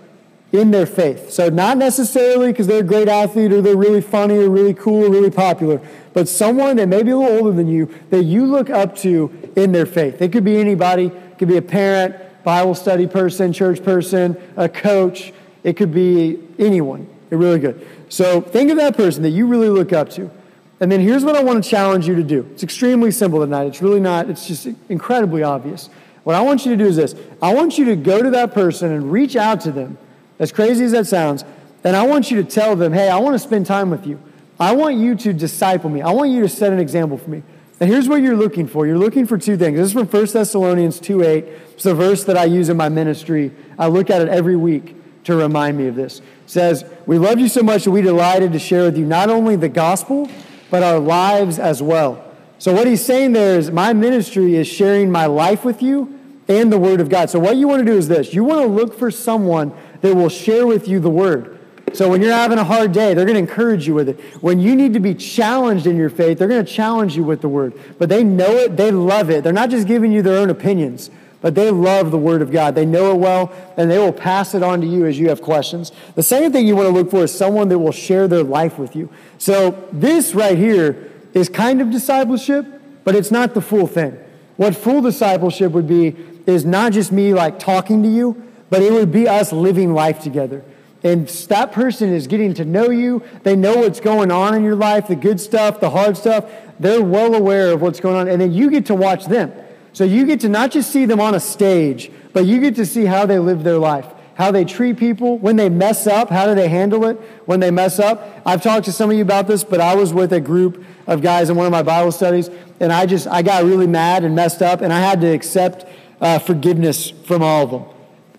in 0.52 0.72
their 0.72 0.86
faith. 0.86 1.32
So 1.32 1.50
not 1.50 1.78
necessarily 1.78 2.52
because 2.52 2.68
they're 2.68 2.80
a 2.80 2.84
great 2.84 3.08
athlete 3.08 3.54
or 3.54 3.62
they're 3.62 3.78
really 3.78 4.02
funny 4.02 4.38
or 4.40 4.50
really 4.50 4.74
cool 4.74 5.06
or 5.06 5.10
really 5.10 5.30
popular, 5.30 5.80
but 6.14 6.28
someone 6.28 6.76
that 6.78 6.88
may 6.88 7.04
be 7.04 7.12
a 7.12 7.18
little 7.18 7.38
older 7.38 7.56
than 7.56 7.68
you 7.68 7.94
that 8.10 8.24
you 8.24 8.46
look 8.46 8.70
up 8.70 8.96
to 8.98 9.52
in 9.56 9.72
their 9.72 9.86
faith. 9.86 10.22
It 10.22 10.32
could 10.32 10.44
be 10.44 10.58
anybody. 10.58 11.06
It 11.08 11.38
could 11.38 11.48
be 11.48 11.58
a 11.58 11.62
parent, 11.62 12.16
Bible 12.44 12.76
study 12.76 13.08
person, 13.08 13.54
church 13.54 13.84
person, 13.84 14.36
a 14.58 14.68
coach. 14.68 15.32
It 15.64 15.78
could 15.78 15.94
be 15.94 16.40
anyone. 16.58 17.08
They're 17.30 17.38
really 17.38 17.60
good. 17.60 17.86
So 18.10 18.42
think 18.42 18.72
of 18.72 18.78
that 18.78 18.98
person 18.98 19.24
that 19.24 19.30
you 19.30 19.48
really 19.48 19.70
look 19.70 19.94
up 19.94 20.10
to. 20.12 20.32
And 20.80 20.92
then 20.92 21.02
here's 21.02 21.26
what 21.26 21.36
I 21.36 21.44
want 21.44 21.64
to 21.64 21.70
challenge 21.70 22.08
you 22.08 22.16
to 22.16 22.24
do. 22.24 22.48
It's 22.54 22.64
extremely 22.64 23.12
simple 23.12 23.40
tonight. 23.40 23.66
It's 23.66 23.82
really 23.82 24.00
not, 24.00 24.30
it's 24.30 24.48
just 24.48 24.68
incredibly 24.88 25.44
obvious. 25.44 25.90
What 26.24 26.36
I 26.36 26.42
want 26.42 26.66
you 26.66 26.72
to 26.72 26.78
do 26.78 26.86
is 26.86 26.96
this 26.96 27.16
I 27.42 27.54
want 27.54 27.78
you 27.78 27.86
to 27.86 27.96
go 27.96 28.22
to 28.22 28.30
that 28.32 28.54
person 28.54 28.92
and 28.92 29.12
reach 29.12 29.36
out 29.36 29.62
to 29.62 29.72
them, 29.72 29.98
as 30.40 30.52
crazy 30.52 30.86
as 30.86 30.92
that 30.92 31.08
sounds, 31.08 31.44
and 31.84 31.96
I 31.96 32.06
want 32.06 32.32
you 32.32 32.42
to 32.42 32.50
tell 32.50 32.76
them, 32.76 32.94
hey, 32.94 33.10
I 33.10 33.18
want 33.18 33.36
to 33.36 33.40
spend 33.40 33.66
time 33.66 33.90
with 33.90 34.06
you. 34.06 34.22
I 34.60 34.74
want 34.74 34.98
you 34.98 35.16
to 35.16 35.34
disciple 35.34 35.90
me. 35.90 36.02
I 36.02 36.12
want 36.12 36.32
you 36.32 36.42
to 36.42 36.50
set 36.50 36.74
an 36.74 36.80
example 36.80 37.18
for 37.18 37.30
me. 37.30 37.44
And 37.80 37.90
here's 37.90 38.10
what 38.10 38.22
you're 38.22 38.36
looking 38.36 38.68
for. 38.68 38.86
You're 38.86 38.98
looking 38.98 39.26
for 39.26 39.38
two 39.38 39.56
things. 39.56 39.78
This 39.78 39.88
is 39.88 39.94
from 39.94 40.06
1 40.06 40.26
Thessalonians 40.28 41.00
2 41.00 41.24
8. 41.24 41.46
It's 41.76 41.86
a 41.86 41.94
verse 41.94 42.26
that 42.26 42.38
I 42.38 42.46
use 42.46 42.68
in 42.68 42.76
my 42.76 42.90
ministry. 42.90 43.52
I 43.78 43.88
look 43.88 44.10
at 44.10 44.22
it 44.22 44.28
every 44.28 44.58
week 44.58 44.96
to 45.30 45.36
remind 45.36 45.78
me 45.78 45.88
of 45.88 45.96
this. 45.96 46.20
It 46.20 46.24
says, 46.46 46.86
We 47.06 47.18
love 47.18 47.40
you 47.40 47.48
so 47.48 47.64
much 47.64 47.86
that 47.86 47.92
we 47.92 48.02
delighted 48.02 48.54
to 48.54 48.60
share 48.60 48.84
with 48.84 48.98
you 48.98 49.06
not 49.06 49.30
only 49.30 49.56
the 49.56 49.70
gospel, 49.70 50.30
but 50.70 50.84
our 50.84 51.00
lives 51.00 51.60
as 51.60 51.82
well. 51.82 52.26
So, 52.58 52.74
what 52.74 52.88
he's 52.88 53.04
saying 53.04 53.34
there 53.34 53.58
is, 53.58 53.72
my 53.72 53.94
ministry 53.94 54.56
is 54.56 54.68
sharing 54.68 55.12
my 55.12 55.26
life 55.26 55.64
with 55.64 55.82
you 55.82 56.20
and 56.48 56.72
the 56.72 56.80
Word 56.80 57.00
of 57.00 57.10
God. 57.10 57.30
So, 57.30 57.40
what 57.40 57.58
you 57.58 57.68
want 57.68 57.80
to 57.80 57.86
do 57.86 57.98
is 57.98 58.08
this 58.08 58.34
you 58.34 58.44
want 58.44 58.62
to 58.62 58.68
look 58.68 58.98
for 58.98 59.12
someone 59.12 59.74
that 60.02 60.16
will 60.16 60.30
share 60.30 60.68
with 60.68 60.88
you 60.88 61.00
the 61.00 61.10
Word. 61.10 61.60
So 61.94 62.10
when 62.10 62.22
you're 62.22 62.34
having 62.34 62.60
a 62.60 62.64
hard 62.64 62.92
day, 62.92 63.14
they're 63.14 63.26
going 63.26 63.36
to 63.36 63.52
encourage 63.52 63.88
you 63.88 63.94
with 63.94 64.10
it. 64.10 64.20
When 64.42 64.60
you 64.60 64.76
need 64.76 64.94
to 64.94 65.00
be 65.00 65.16
challenged 65.16 65.88
in 65.88 65.98
your 65.98 66.10
faith, 66.10 66.38
they're 66.38 66.48
going 66.48 66.64
to 66.64 66.72
challenge 66.72 67.16
you 67.16 67.24
with 67.24 67.42
the 67.42 67.50
word. 67.50 67.74
But 67.98 68.10
they 68.10 68.24
know 68.24 68.52
it, 68.58 68.78
they 68.78 68.92
love 68.92 69.30
it. 69.30 69.44
They're 69.44 69.54
not 69.54 69.70
just 69.70 69.88
giving 69.88 70.12
you 70.12 70.22
their 70.22 70.38
own 70.38 70.50
opinions, 70.50 71.10
but 71.42 71.56
they 71.56 71.72
love 71.72 72.12
the 72.12 72.18
word 72.18 72.42
of 72.42 72.52
God. 72.52 72.76
They 72.76 72.86
know 72.86 73.12
it 73.12 73.18
well, 73.18 73.52
and 73.78 73.90
they 73.90 73.98
will 73.98 74.14
pass 74.14 74.54
it 74.54 74.64
on 74.64 74.82
to 74.82 74.88
you 74.88 75.06
as 75.06 75.18
you 75.18 75.30
have 75.30 75.42
questions. 75.42 75.92
The 76.16 76.24
second 76.24 76.52
thing 76.52 76.68
you 76.68 76.76
want 76.76 76.88
to 76.88 76.94
look 76.94 77.10
for 77.10 77.24
is 77.24 77.34
someone 77.34 77.70
that 77.70 77.80
will 77.80 77.92
share 77.92 78.28
their 78.28 78.44
life 78.44 78.78
with 78.78 78.96
you. 78.96 79.10
So 79.38 79.88
this 79.92 80.36
right 80.36 80.58
here 80.58 81.12
is 81.34 81.48
kind 81.48 81.82
of 81.82 81.92
discipleship, 81.92 82.66
but 83.04 83.16
it's 83.16 83.32
not 83.32 83.54
the 83.54 83.62
full 83.62 83.88
thing. 83.88 84.18
What 84.58 84.76
full 84.76 85.02
discipleship 85.02 85.72
would 85.72 85.88
be 85.88 86.16
is 86.46 86.66
not 86.66 86.92
just 86.92 87.12
me 87.12 87.34
like 87.34 87.60
talking 87.60 88.04
to 88.04 88.10
you, 88.10 88.44
but 88.70 88.82
it 88.82 88.92
would 88.92 89.12
be 89.12 89.28
us 89.28 89.54
living 89.54 89.94
life 89.94 90.20
together. 90.20 90.64
And 91.02 91.28
that 91.28 91.72
person 91.72 92.12
is 92.12 92.28
getting 92.28 92.54
to 92.56 92.66
know 92.66 92.90
you. 92.90 93.24
They 93.44 93.56
know 93.56 93.78
what's 93.78 94.02
going 94.02 94.32
on 94.32 94.54
in 94.54 94.66
your 94.66 94.76
life, 94.76 95.08
the 95.08 95.16
good 95.16 95.40
stuff, 95.40 95.80
the 95.80 95.92
hard 95.92 96.18
stuff. 96.18 96.52
They're 96.78 97.02
well 97.02 97.36
aware 97.36 97.72
of 97.72 97.82
what's 97.82 98.02
going 98.02 98.18
on. 98.18 98.28
And 98.28 98.42
then 98.42 98.52
you 98.52 98.70
get 98.70 98.86
to 98.88 98.96
watch 98.96 99.26
them. 99.26 99.54
So 99.94 100.04
you 100.04 100.26
get 100.26 100.40
to 100.42 100.50
not 100.50 100.72
just 100.72 100.92
see 100.92 101.06
them 101.06 101.20
on 101.20 101.36
a 101.36 101.40
stage, 101.40 102.12
but 102.34 102.46
you 102.46 102.60
get 102.60 102.76
to 102.76 102.86
see 102.86 103.06
how 103.06 103.26
they 103.26 103.40
live 103.40 103.64
their 103.64 103.78
life, 103.78 104.06
how 104.36 104.52
they 104.52 104.66
treat 104.66 104.98
people. 104.98 105.38
When 105.38 105.56
they 105.56 105.70
mess 105.70 106.08
up, 106.08 106.30
how 106.30 106.46
do 106.46 106.56
they 106.56 106.70
handle 106.70 107.06
it 107.06 107.20
when 107.46 107.60
they 107.60 107.72
mess 107.72 108.00
up? 108.00 108.42
I've 108.46 108.62
talked 108.62 108.86
to 108.86 108.92
some 108.92 109.10
of 109.10 109.18
you 109.18 109.24
about 109.24 109.48
this, 109.48 109.64
but 109.64 109.82
I 109.82 109.96
was 109.96 110.14
with 110.14 110.32
a 110.34 110.40
group 110.40 110.84
of 111.08 111.22
guys 111.22 111.50
in 111.50 111.56
one 111.56 111.66
of 111.66 111.72
my 111.72 111.84
Bible 111.84 112.12
studies, 112.12 112.50
and 112.80 112.92
I 112.94 113.06
just, 113.06 113.28
I 113.28 113.42
got 113.42 113.64
really 113.64 113.88
mad 113.88 114.24
and 114.24 114.36
messed 114.36 114.62
up, 114.62 114.82
and 114.82 114.94
I 114.94 115.00
had 115.00 115.22
to 115.22 115.28
accept 115.28 115.86
uh, 116.22 116.40
forgiveness 116.40 117.10
from 117.10 117.42
all 117.42 117.64
of 117.64 117.72
them. 117.72 117.86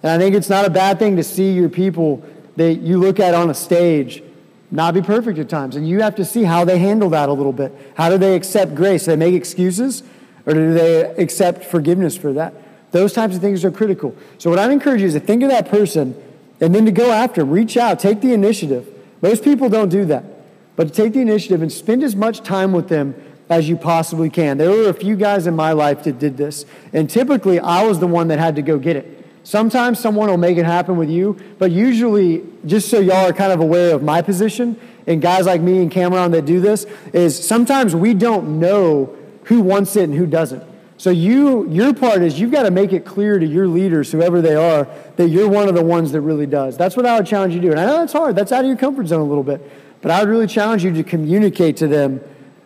And 0.02 0.12
I 0.12 0.18
think 0.18 0.34
it's 0.34 0.48
not 0.48 0.64
a 0.64 0.70
bad 0.70 0.98
thing 0.98 1.16
to 1.16 1.24
see 1.24 1.52
your 1.52 1.68
people 1.68 2.24
that 2.56 2.74
you 2.76 2.98
look 2.98 3.20
at 3.20 3.34
on 3.34 3.50
a 3.50 3.54
stage 3.54 4.22
not 4.70 4.94
be 4.94 5.02
perfect 5.02 5.38
at 5.38 5.48
times. 5.48 5.76
And 5.76 5.88
you 5.88 6.00
have 6.00 6.14
to 6.16 6.24
see 6.24 6.44
how 6.44 6.64
they 6.64 6.78
handle 6.78 7.10
that 7.10 7.28
a 7.28 7.32
little 7.32 7.52
bit. 7.52 7.72
How 7.96 8.08
do 8.08 8.18
they 8.18 8.36
accept 8.36 8.74
grace? 8.74 9.06
They 9.06 9.16
make 9.16 9.34
excuses 9.34 10.02
or 10.46 10.54
do 10.54 10.72
they 10.74 11.02
accept 11.16 11.64
forgiveness 11.64 12.16
for 12.16 12.32
that? 12.32 12.54
Those 12.92 13.12
types 13.12 13.36
of 13.36 13.40
things 13.40 13.64
are 13.64 13.70
critical. 13.70 14.16
So, 14.38 14.50
what 14.50 14.58
I'd 14.58 14.70
encourage 14.70 15.00
you 15.00 15.06
is 15.06 15.14
to 15.14 15.20
think 15.20 15.42
of 15.42 15.50
that 15.50 15.68
person 15.68 16.20
and 16.60 16.74
then 16.74 16.84
to 16.86 16.92
go 16.92 17.10
after 17.10 17.44
reach 17.44 17.76
out, 17.76 18.00
take 18.00 18.20
the 18.20 18.32
initiative. 18.32 18.88
Most 19.22 19.44
people 19.44 19.68
don't 19.68 19.88
do 19.88 20.04
that, 20.06 20.24
but 20.76 20.88
to 20.88 20.92
take 20.92 21.12
the 21.12 21.20
initiative 21.20 21.62
and 21.62 21.70
spend 21.70 22.02
as 22.02 22.16
much 22.16 22.42
time 22.42 22.72
with 22.72 22.88
them 22.88 23.14
as 23.48 23.68
you 23.68 23.76
possibly 23.76 24.30
can. 24.30 24.58
There 24.58 24.70
were 24.70 24.88
a 24.88 24.94
few 24.94 25.16
guys 25.16 25.46
in 25.46 25.56
my 25.56 25.72
life 25.72 26.04
that 26.04 26.18
did 26.18 26.36
this, 26.36 26.64
and 26.92 27.10
typically 27.10 27.58
I 27.58 27.84
was 27.84 27.98
the 27.98 28.06
one 28.06 28.28
that 28.28 28.38
had 28.38 28.56
to 28.56 28.62
go 28.62 28.78
get 28.78 28.96
it. 28.96 29.16
Sometimes 29.42 29.98
someone 29.98 30.28
will 30.28 30.36
make 30.36 30.58
it 30.58 30.66
happen 30.66 30.96
with 30.96 31.10
you, 31.10 31.36
but 31.58 31.70
usually, 31.70 32.44
just 32.66 32.88
so 32.88 33.00
y'all 33.00 33.28
are 33.28 33.32
kind 33.32 33.52
of 33.52 33.60
aware 33.60 33.94
of 33.94 34.02
my 34.02 34.22
position, 34.22 34.78
and 35.06 35.20
guys 35.20 35.46
like 35.46 35.60
me 35.60 35.80
and 35.82 35.90
Cameron 35.90 36.30
that 36.32 36.44
do 36.44 36.60
this, 36.60 36.86
is 37.12 37.36
sometimes 37.46 37.96
we 37.96 38.14
don't 38.14 38.60
know 38.60 39.16
who 39.50 39.60
wants 39.60 39.96
it 39.96 40.04
and 40.04 40.14
who 40.14 40.26
doesn't. 40.26 40.62
So 40.96 41.10
you, 41.10 41.68
your 41.68 41.92
part 41.92 42.22
is 42.22 42.38
you've 42.38 42.52
got 42.52 42.62
to 42.62 42.70
make 42.70 42.92
it 42.92 43.04
clear 43.04 43.36
to 43.36 43.44
your 43.44 43.66
leaders, 43.66 44.12
whoever 44.12 44.40
they 44.40 44.54
are, 44.54 44.86
that 45.16 45.28
you're 45.28 45.48
one 45.48 45.68
of 45.68 45.74
the 45.74 45.82
ones 45.82 46.12
that 46.12 46.20
really 46.20 46.46
does. 46.46 46.76
That's 46.76 46.96
what 46.96 47.04
I 47.04 47.16
would 47.16 47.26
challenge 47.26 47.54
you 47.54 47.60
to 47.60 47.66
do. 47.66 47.70
And 47.72 47.80
I 47.80 47.84
know 47.84 47.98
that's 47.98 48.12
hard. 48.12 48.36
That's 48.36 48.52
out 48.52 48.60
of 48.60 48.68
your 48.68 48.76
comfort 48.76 49.08
zone 49.08 49.20
a 49.20 49.24
little 49.24 49.42
bit. 49.42 49.60
But 50.02 50.12
I 50.12 50.20
would 50.20 50.28
really 50.28 50.46
challenge 50.46 50.84
you 50.84 50.92
to 50.92 51.02
communicate 51.02 51.78
to 51.78 51.88
them 51.88 52.20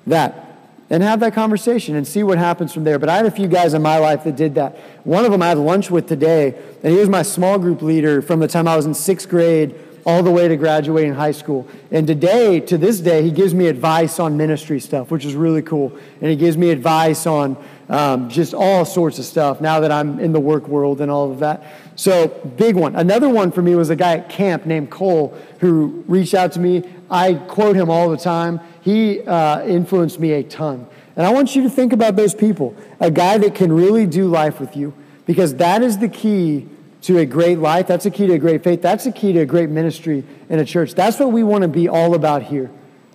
that 0.07 0.59
and 0.91 1.03
have 1.03 1.21
that 1.21 1.33
conversation 1.33 1.97
and 1.97 2.07
see 2.07 2.23
what 2.23 2.37
happens 2.37 2.71
from 2.75 2.85
there. 2.85 2.99
But 2.99 3.09
I 3.09 3.17
had 3.17 3.25
a 3.25 3.31
few 3.31 3.49
guys 3.49 3.73
in 3.73 3.81
my 3.81 3.97
life 3.97 4.25
that 4.25 4.37
did 4.37 4.55
that. 4.57 4.77
One 5.05 5.25
of 5.25 5.33
them 5.33 5.41
I 5.41 5.49
had 5.49 5.57
lunch 5.57 5.91
with 5.91 6.07
today, 6.07 6.55
and 6.83 6.93
he 6.93 6.99
was 6.99 7.09
my 7.09 7.23
small 7.23 7.59
group 7.59 7.81
leader 7.81 8.21
from 8.21 8.41
the 8.41 8.49
time 8.49 8.69
I 8.69 8.77
was 8.77 8.85
in 8.85 8.93
sixth 8.93 9.27
grade 9.27 9.75
all 10.07 10.23
the 10.23 10.31
way 10.31 10.49
to 10.49 10.57
graduating 10.57 11.15
high 11.15 11.33
school. 11.33 11.67
And 11.91 12.07
today, 12.07 12.61
to 12.61 12.77
this 12.77 13.01
day, 13.01 13.23
he 13.23 13.31
gives 13.31 13.55
me 13.55 13.69
advice 13.69 14.19
on 14.19 14.37
ministry 14.37 14.81
stuff, 14.81 15.11
which 15.11 15.25
is 15.25 15.35
really 15.35 15.63
cool. 15.63 15.97
And 16.21 16.31
he 16.31 16.37
gives 16.37 16.57
me 16.57 16.71
advice 16.71 17.27
on 17.27 17.57
um, 17.89 18.29
just 18.29 18.55
all 18.55 18.85
sorts 18.85 19.19
of 19.19 19.25
stuff 19.25 19.61
now 19.61 19.81
that 19.81 19.91
I'm 19.91 20.19
in 20.21 20.33
the 20.33 20.41
work 20.41 20.69
world 20.69 21.01
and 21.01 21.11
all 21.11 21.31
of 21.31 21.39
that. 21.41 21.63
So, 21.97 22.29
big 22.57 22.77
one. 22.77 22.97
Another 22.97 23.29
one 23.29 23.53
for 23.53 23.63
me 23.63 23.75
was 23.75 23.91
a 23.91 23.97
guy 23.97 24.19
at 24.19 24.29
camp 24.29 24.67
named 24.67 24.91
Cole 24.91 25.37
who 25.61 26.05
reached 26.07 26.35
out 26.35 26.53
to 26.53 26.61
me. 26.61 26.83
I 27.11 27.35
quote 27.35 27.77
him 27.77 27.91
all 27.91 28.11
the 28.11 28.17
time. 28.17 28.61
He 28.83 29.21
uh, 29.23 29.65
influenced 29.65 30.19
me 30.19 30.33
a 30.33 30.43
ton. 30.43 30.87
And 31.17 31.27
I 31.27 31.33
want 31.33 31.55
you 31.55 31.63
to 31.63 31.71
think 31.71 31.93
about 31.93 32.17
those 32.17 32.35
people 32.35 32.77
a 33.01 33.11
guy 33.11 33.39
that 33.39 33.55
can 33.55 33.73
really 33.73 34.07
do 34.07 34.27
life 34.27 34.61
with 34.61 34.77
you, 34.77 34.93
because 35.27 35.55
that 35.57 35.83
is 35.83 35.99
the 35.99 36.09
key 36.09 36.69
to 37.05 37.19
a 37.19 37.27
great 37.27 37.59
life. 37.59 37.87
That's 37.87 38.05
the 38.05 38.11
key 38.11 38.27
to 38.27 38.33
a 38.35 38.39
great 38.39 38.65
faith. 38.65 38.81
That's 38.81 39.05
the 39.05 39.13
key 39.13 39.33
to 39.35 39.41
a 39.41 39.47
great 39.47 39.69
ministry 39.69 40.25
in 40.49 40.59
a 40.59 40.65
church. 40.65 40.95
That's 40.95 41.19
what 41.19 41.33
we 41.33 41.43
want 41.43 41.63
to 41.63 41.69
be 41.69 41.89
all 41.89 42.15
about 42.15 42.45
here, 42.45 42.71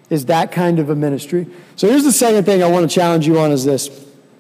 is 0.10 0.26
that 0.28 0.52
kind 0.52 0.80
of 0.80 0.90
a 0.90 0.96
ministry. 0.96 1.48
So 1.76 1.88
here's 1.88 2.04
the 2.04 2.12
second 2.12 2.46
thing 2.46 2.62
I 2.62 2.70
want 2.70 2.90
to 2.90 2.94
challenge 2.94 3.26
you 3.26 3.40
on 3.40 3.52
is 3.52 3.66
this. 3.66 3.90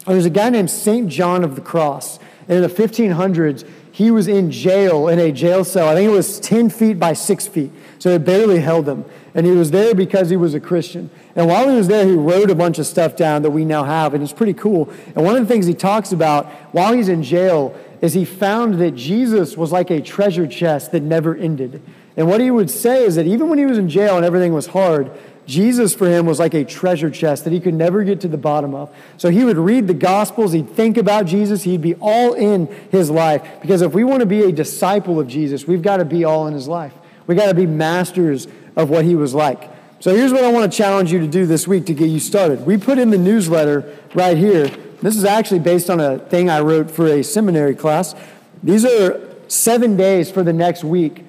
There's 0.05 0.25
a 0.25 0.29
guy 0.29 0.49
named 0.49 0.69
St. 0.69 1.09
John 1.09 1.43
of 1.43 1.55
the 1.55 1.61
Cross. 1.61 2.19
And 2.47 2.57
in 2.57 2.61
the 2.61 2.69
1500s, 2.69 3.67
he 3.91 4.11
was 4.11 4.27
in 4.27 4.49
jail, 4.49 5.07
in 5.07 5.19
a 5.19 5.31
jail 5.31 5.63
cell. 5.63 5.87
I 5.87 5.95
think 5.95 6.09
it 6.09 6.13
was 6.13 6.39
10 6.39 6.69
feet 6.69 6.99
by 6.99 7.13
6 7.13 7.47
feet. 7.47 7.71
So 7.97 8.09
it 8.11 8.25
barely 8.25 8.59
held 8.59 8.87
him. 8.87 9.03
And 9.33 9.45
he 9.45 9.51
was 9.51 9.71
there 9.71 9.93
because 9.93 10.29
he 10.29 10.37
was 10.37 10.53
a 10.53 10.59
Christian. 10.59 11.09
And 11.35 11.47
while 11.47 11.69
he 11.69 11.75
was 11.75 11.87
there, 11.87 12.05
he 12.05 12.13
wrote 12.13 12.49
a 12.49 12.55
bunch 12.55 12.79
of 12.79 12.87
stuff 12.87 13.15
down 13.15 13.41
that 13.43 13.51
we 13.51 13.65
now 13.65 13.83
have, 13.83 14.13
and 14.13 14.23
it's 14.23 14.33
pretty 14.33 14.53
cool. 14.53 14.91
And 15.15 15.23
one 15.23 15.35
of 15.35 15.41
the 15.41 15.47
things 15.47 15.65
he 15.65 15.73
talks 15.73 16.11
about 16.11 16.47
while 16.71 16.93
he's 16.93 17.09
in 17.09 17.23
jail 17.23 17.75
is 18.01 18.13
he 18.13 18.25
found 18.25 18.75
that 18.75 18.91
Jesus 18.91 19.57
was 19.57 19.71
like 19.71 19.89
a 19.89 20.01
treasure 20.01 20.47
chest 20.47 20.91
that 20.91 21.03
never 21.03 21.35
ended. 21.35 21.81
And 22.15 22.27
what 22.27 22.41
he 22.41 22.51
would 22.51 22.69
say 22.69 23.05
is 23.05 23.15
that 23.15 23.27
even 23.27 23.49
when 23.49 23.59
he 23.59 23.65
was 23.65 23.77
in 23.77 23.89
jail 23.89 24.17
and 24.17 24.25
everything 24.25 24.53
was 24.53 24.67
hard, 24.67 25.11
Jesus 25.45 25.95
for 25.95 26.07
him 26.07 26.25
was 26.25 26.37
like 26.37 26.53
a 26.53 26.63
treasure 26.63 27.09
chest 27.09 27.43
that 27.43 27.51
he 27.51 27.59
could 27.59 27.73
never 27.73 28.03
get 28.03 28.21
to 28.21 28.27
the 28.27 28.37
bottom 28.37 28.75
of. 28.75 28.93
So 29.17 29.29
he 29.29 29.43
would 29.43 29.57
read 29.57 29.87
the 29.87 29.93
Gospels, 29.93 30.51
he'd 30.51 30.69
think 30.69 30.97
about 30.97 31.25
Jesus, 31.25 31.63
he'd 31.63 31.81
be 31.81 31.95
all 31.95 32.33
in 32.33 32.67
his 32.91 33.09
life. 33.09 33.41
Because 33.61 33.81
if 33.81 33.93
we 33.93 34.03
want 34.03 34.19
to 34.19 34.27
be 34.27 34.43
a 34.43 34.51
disciple 34.51 35.19
of 35.19 35.27
Jesus, 35.27 35.65
we've 35.65 35.81
got 35.81 35.97
to 35.97 36.05
be 36.05 36.23
all 36.23 36.47
in 36.47 36.53
his 36.53 36.67
life. 36.67 36.93
We've 37.25 37.37
got 37.37 37.47
to 37.47 37.55
be 37.55 37.65
masters 37.65 38.47
of 38.75 38.89
what 38.89 39.05
he 39.05 39.15
was 39.15 39.33
like. 39.33 39.69
So 39.99 40.15
here's 40.15 40.31
what 40.31 40.43
I 40.43 40.51
want 40.51 40.71
to 40.71 40.77
challenge 40.77 41.11
you 41.11 41.19
to 41.19 41.27
do 41.27 41.45
this 41.45 41.67
week 41.67 41.87
to 41.87 41.93
get 41.93 42.09
you 42.09 42.19
started. 42.19 42.65
We 42.65 42.77
put 42.77 42.97
in 42.97 43.09
the 43.09 43.17
newsletter 43.17 43.97
right 44.13 44.37
here. 44.37 44.69
This 45.01 45.15
is 45.15 45.23
actually 45.25 45.59
based 45.59 45.89
on 45.89 45.99
a 45.99 46.19
thing 46.19 46.49
I 46.49 46.59
wrote 46.59 46.91
for 46.91 47.07
a 47.07 47.23
seminary 47.23 47.75
class. 47.75 48.15
These 48.61 48.85
are 48.85 49.21
seven 49.47 49.97
days 49.97 50.29
for 50.29 50.43
the 50.43 50.53
next 50.53 50.83
week 50.83 51.25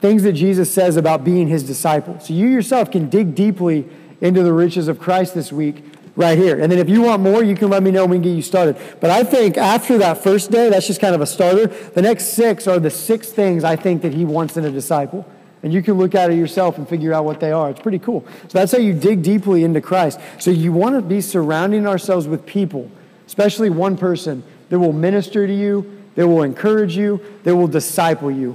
things 0.00 0.24
that 0.24 0.32
Jesus 0.32 0.72
says 0.72 0.96
about 0.96 1.22
being 1.22 1.46
his 1.46 1.62
disciple. 1.62 2.18
So 2.18 2.34
you 2.34 2.48
yourself 2.48 2.90
can 2.90 3.08
dig 3.08 3.36
deeply 3.36 3.88
into 4.20 4.42
the 4.42 4.52
riches 4.52 4.88
of 4.88 4.98
Christ 4.98 5.32
this 5.32 5.52
week 5.52 5.84
right 6.16 6.36
here. 6.36 6.60
And 6.60 6.70
then 6.70 6.80
if 6.80 6.88
you 6.88 7.02
want 7.02 7.22
more, 7.22 7.42
you 7.42 7.54
can 7.54 7.70
let 7.70 7.84
me 7.84 7.92
know 7.92 8.02
and 8.02 8.10
we 8.10 8.16
can 8.16 8.22
get 8.22 8.34
you 8.34 8.42
started. 8.42 8.76
But 9.00 9.10
I 9.10 9.22
think 9.22 9.56
after 9.56 9.98
that 9.98 10.18
first 10.18 10.50
day, 10.50 10.68
that's 10.70 10.88
just 10.88 11.00
kind 11.00 11.14
of 11.14 11.20
a 11.20 11.26
starter. 11.26 11.68
The 11.68 12.02
next 12.02 12.34
six 12.34 12.66
are 12.66 12.80
the 12.80 12.90
six 12.90 13.30
things 13.30 13.62
I 13.62 13.76
think 13.76 14.02
that 14.02 14.12
he 14.12 14.24
wants 14.24 14.56
in 14.56 14.64
a 14.64 14.70
disciple. 14.70 15.24
And 15.62 15.72
you 15.72 15.82
can 15.82 15.94
look 15.94 16.16
at 16.16 16.30
it 16.30 16.34
yourself 16.36 16.76
and 16.78 16.88
figure 16.88 17.12
out 17.12 17.24
what 17.24 17.38
they 17.38 17.52
are. 17.52 17.70
It's 17.70 17.80
pretty 17.80 18.00
cool. 18.00 18.26
So 18.48 18.58
that's 18.58 18.72
how 18.72 18.78
you 18.78 18.92
dig 18.92 19.22
deeply 19.22 19.62
into 19.62 19.80
Christ. 19.80 20.18
So 20.40 20.50
you 20.50 20.72
want 20.72 20.96
to 20.96 21.02
be 21.02 21.20
surrounding 21.20 21.86
ourselves 21.86 22.26
with 22.26 22.44
people, 22.44 22.90
especially 23.32 23.70
one 23.70 23.96
person 23.96 24.42
that 24.68 24.78
will 24.78 24.92
minister 24.92 25.46
to 25.46 25.54
you, 25.54 26.04
that 26.16 26.28
will 26.28 26.42
encourage 26.42 26.94
you, 26.98 27.18
that 27.44 27.56
will 27.56 27.66
disciple 27.66 28.30
you 28.30 28.54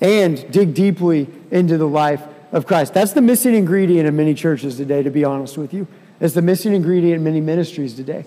and 0.00 0.50
dig 0.50 0.72
deeply 0.72 1.28
into 1.50 1.76
the 1.76 1.86
life 1.86 2.22
of 2.50 2.66
Christ. 2.66 2.94
That's 2.94 3.12
the 3.12 3.20
missing 3.20 3.54
ingredient 3.54 4.08
in 4.08 4.16
many 4.16 4.32
churches 4.32 4.78
today, 4.78 5.02
to 5.02 5.10
be 5.10 5.24
honest 5.24 5.58
with 5.58 5.74
you. 5.74 5.86
It's 6.22 6.32
the 6.32 6.40
missing 6.40 6.72
ingredient 6.72 7.18
in 7.18 7.24
many 7.24 7.42
ministries 7.42 7.92
today. 7.92 8.24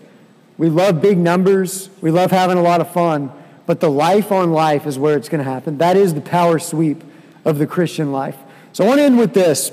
We 0.56 0.70
love 0.70 1.02
big 1.02 1.18
numbers, 1.18 1.90
we 2.00 2.12
love 2.12 2.30
having 2.30 2.60
a 2.60 2.62
lot 2.62 2.80
of 2.80 2.94
fun, 2.94 3.32
but 3.66 3.80
the 3.80 3.90
life 3.90 4.32
on 4.32 4.52
life 4.52 4.86
is 4.86 5.00
where 5.00 5.18
it's 5.18 5.30
going 5.30 5.44
to 5.44 5.50
happen. 5.50 5.80
That 5.80 5.98
is 5.98 6.14
the 6.14 6.22
power 6.22 6.60
sweep 6.60 7.04
of 7.44 7.58
the 7.58 7.66
Christian 7.66 8.12
life. 8.12 8.38
So 8.72 8.84
I 8.84 8.88
want 8.88 9.00
to 9.00 9.04
end 9.04 9.18
with 9.18 9.34
this. 9.34 9.72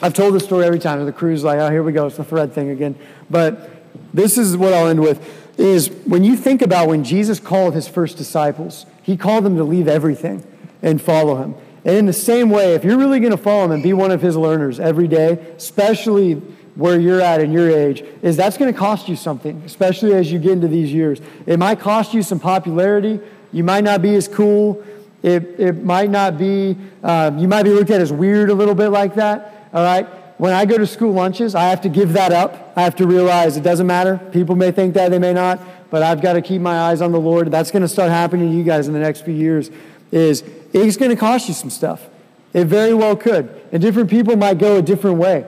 I've 0.00 0.14
told 0.14 0.32
this 0.32 0.44
story 0.44 0.64
every 0.64 0.78
time. 0.78 1.04
The 1.04 1.12
crew's 1.12 1.42
like, 1.42 1.58
oh, 1.58 1.70
here 1.70 1.82
we 1.82 1.90
go. 1.90 2.06
It's 2.06 2.18
the 2.18 2.24
thread 2.24 2.52
thing 2.52 2.70
again. 2.70 2.94
But 3.28 3.79
this 4.12 4.38
is 4.38 4.56
what 4.56 4.72
I'll 4.72 4.88
end 4.88 5.00
with 5.00 5.38
is 5.58 5.88
when 6.06 6.24
you 6.24 6.36
think 6.36 6.62
about 6.62 6.88
when 6.88 7.04
Jesus 7.04 7.38
called 7.38 7.74
his 7.74 7.86
first 7.86 8.16
disciples, 8.16 8.86
he 9.02 9.16
called 9.16 9.44
them 9.44 9.56
to 9.56 9.64
leave 9.64 9.88
everything 9.88 10.42
and 10.82 11.00
follow 11.00 11.36
him. 11.36 11.54
And 11.84 11.96
in 11.96 12.06
the 12.06 12.12
same 12.12 12.50
way, 12.50 12.74
if 12.74 12.84
you're 12.84 12.98
really 12.98 13.20
going 13.20 13.32
to 13.32 13.38
follow 13.38 13.66
him 13.66 13.72
and 13.72 13.82
be 13.82 13.92
one 13.92 14.10
of 14.10 14.22
his 14.22 14.36
learners 14.36 14.80
every 14.80 15.08
day, 15.08 15.32
especially 15.56 16.34
where 16.76 16.98
you're 16.98 17.20
at 17.20 17.40
in 17.40 17.52
your 17.52 17.70
age, 17.70 18.02
is 18.22 18.36
that's 18.36 18.56
going 18.56 18.72
to 18.72 18.78
cost 18.78 19.08
you 19.08 19.16
something, 19.16 19.62
especially 19.66 20.14
as 20.14 20.32
you 20.32 20.38
get 20.38 20.52
into 20.52 20.68
these 20.68 20.92
years. 20.92 21.20
It 21.46 21.58
might 21.58 21.80
cost 21.80 22.14
you 22.14 22.22
some 22.22 22.40
popularity. 22.40 23.20
You 23.52 23.64
might 23.64 23.84
not 23.84 24.02
be 24.02 24.14
as 24.14 24.28
cool. 24.28 24.82
It, 25.22 25.60
it 25.60 25.84
might 25.84 26.08
not 26.08 26.38
be, 26.38 26.76
uh, 27.02 27.32
you 27.36 27.48
might 27.48 27.64
be 27.64 27.70
looked 27.70 27.90
at 27.90 28.00
as 28.00 28.12
weird 28.12 28.48
a 28.48 28.54
little 28.54 28.74
bit 28.74 28.88
like 28.88 29.16
that. 29.16 29.68
All 29.74 29.84
right? 29.84 30.06
When 30.40 30.54
I 30.54 30.64
go 30.64 30.78
to 30.78 30.86
school 30.86 31.12
lunches, 31.12 31.54
I 31.54 31.64
have 31.64 31.82
to 31.82 31.90
give 31.90 32.14
that 32.14 32.32
up. 32.32 32.72
I 32.74 32.80
have 32.80 32.96
to 32.96 33.06
realize 33.06 33.58
it 33.58 33.62
doesn't 33.62 33.86
matter. 33.86 34.16
People 34.32 34.56
may 34.56 34.70
think 34.70 34.94
that, 34.94 35.10
they 35.10 35.18
may 35.18 35.34
not, 35.34 35.60
but 35.90 36.02
I've 36.02 36.22
got 36.22 36.32
to 36.32 36.40
keep 36.40 36.62
my 36.62 36.80
eyes 36.80 37.02
on 37.02 37.12
the 37.12 37.20
Lord. 37.20 37.50
That's 37.50 37.70
going 37.70 37.82
to 37.82 37.88
start 37.88 38.08
happening 38.10 38.48
to 38.48 38.56
you 38.56 38.64
guys 38.64 38.86
in 38.88 38.94
the 38.94 39.00
next 39.00 39.20
few 39.20 39.34
years. 39.34 39.70
Is 40.10 40.42
it's 40.72 40.96
going 40.96 41.10
to 41.10 41.16
cost 41.16 41.46
you 41.48 41.52
some 41.52 41.68
stuff. 41.68 42.08
It 42.54 42.64
very 42.64 42.94
well 42.94 43.16
could. 43.16 43.50
And 43.70 43.82
different 43.82 44.08
people 44.08 44.34
might 44.34 44.56
go 44.56 44.78
a 44.78 44.82
different 44.82 45.18
way. 45.18 45.44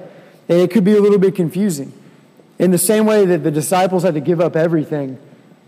And 0.50 0.58
it 0.58 0.70
could 0.70 0.84
be 0.84 0.94
a 0.94 1.00
little 1.00 1.18
bit 1.18 1.34
confusing. 1.34 1.90
In 2.58 2.70
the 2.70 2.76
same 2.76 3.06
way 3.06 3.25
that 3.25 3.44
the 3.44 3.50
disciples 3.50 4.02
had 4.02 4.12
to 4.12 4.20
give 4.20 4.42
up 4.42 4.56
everything, 4.56 5.18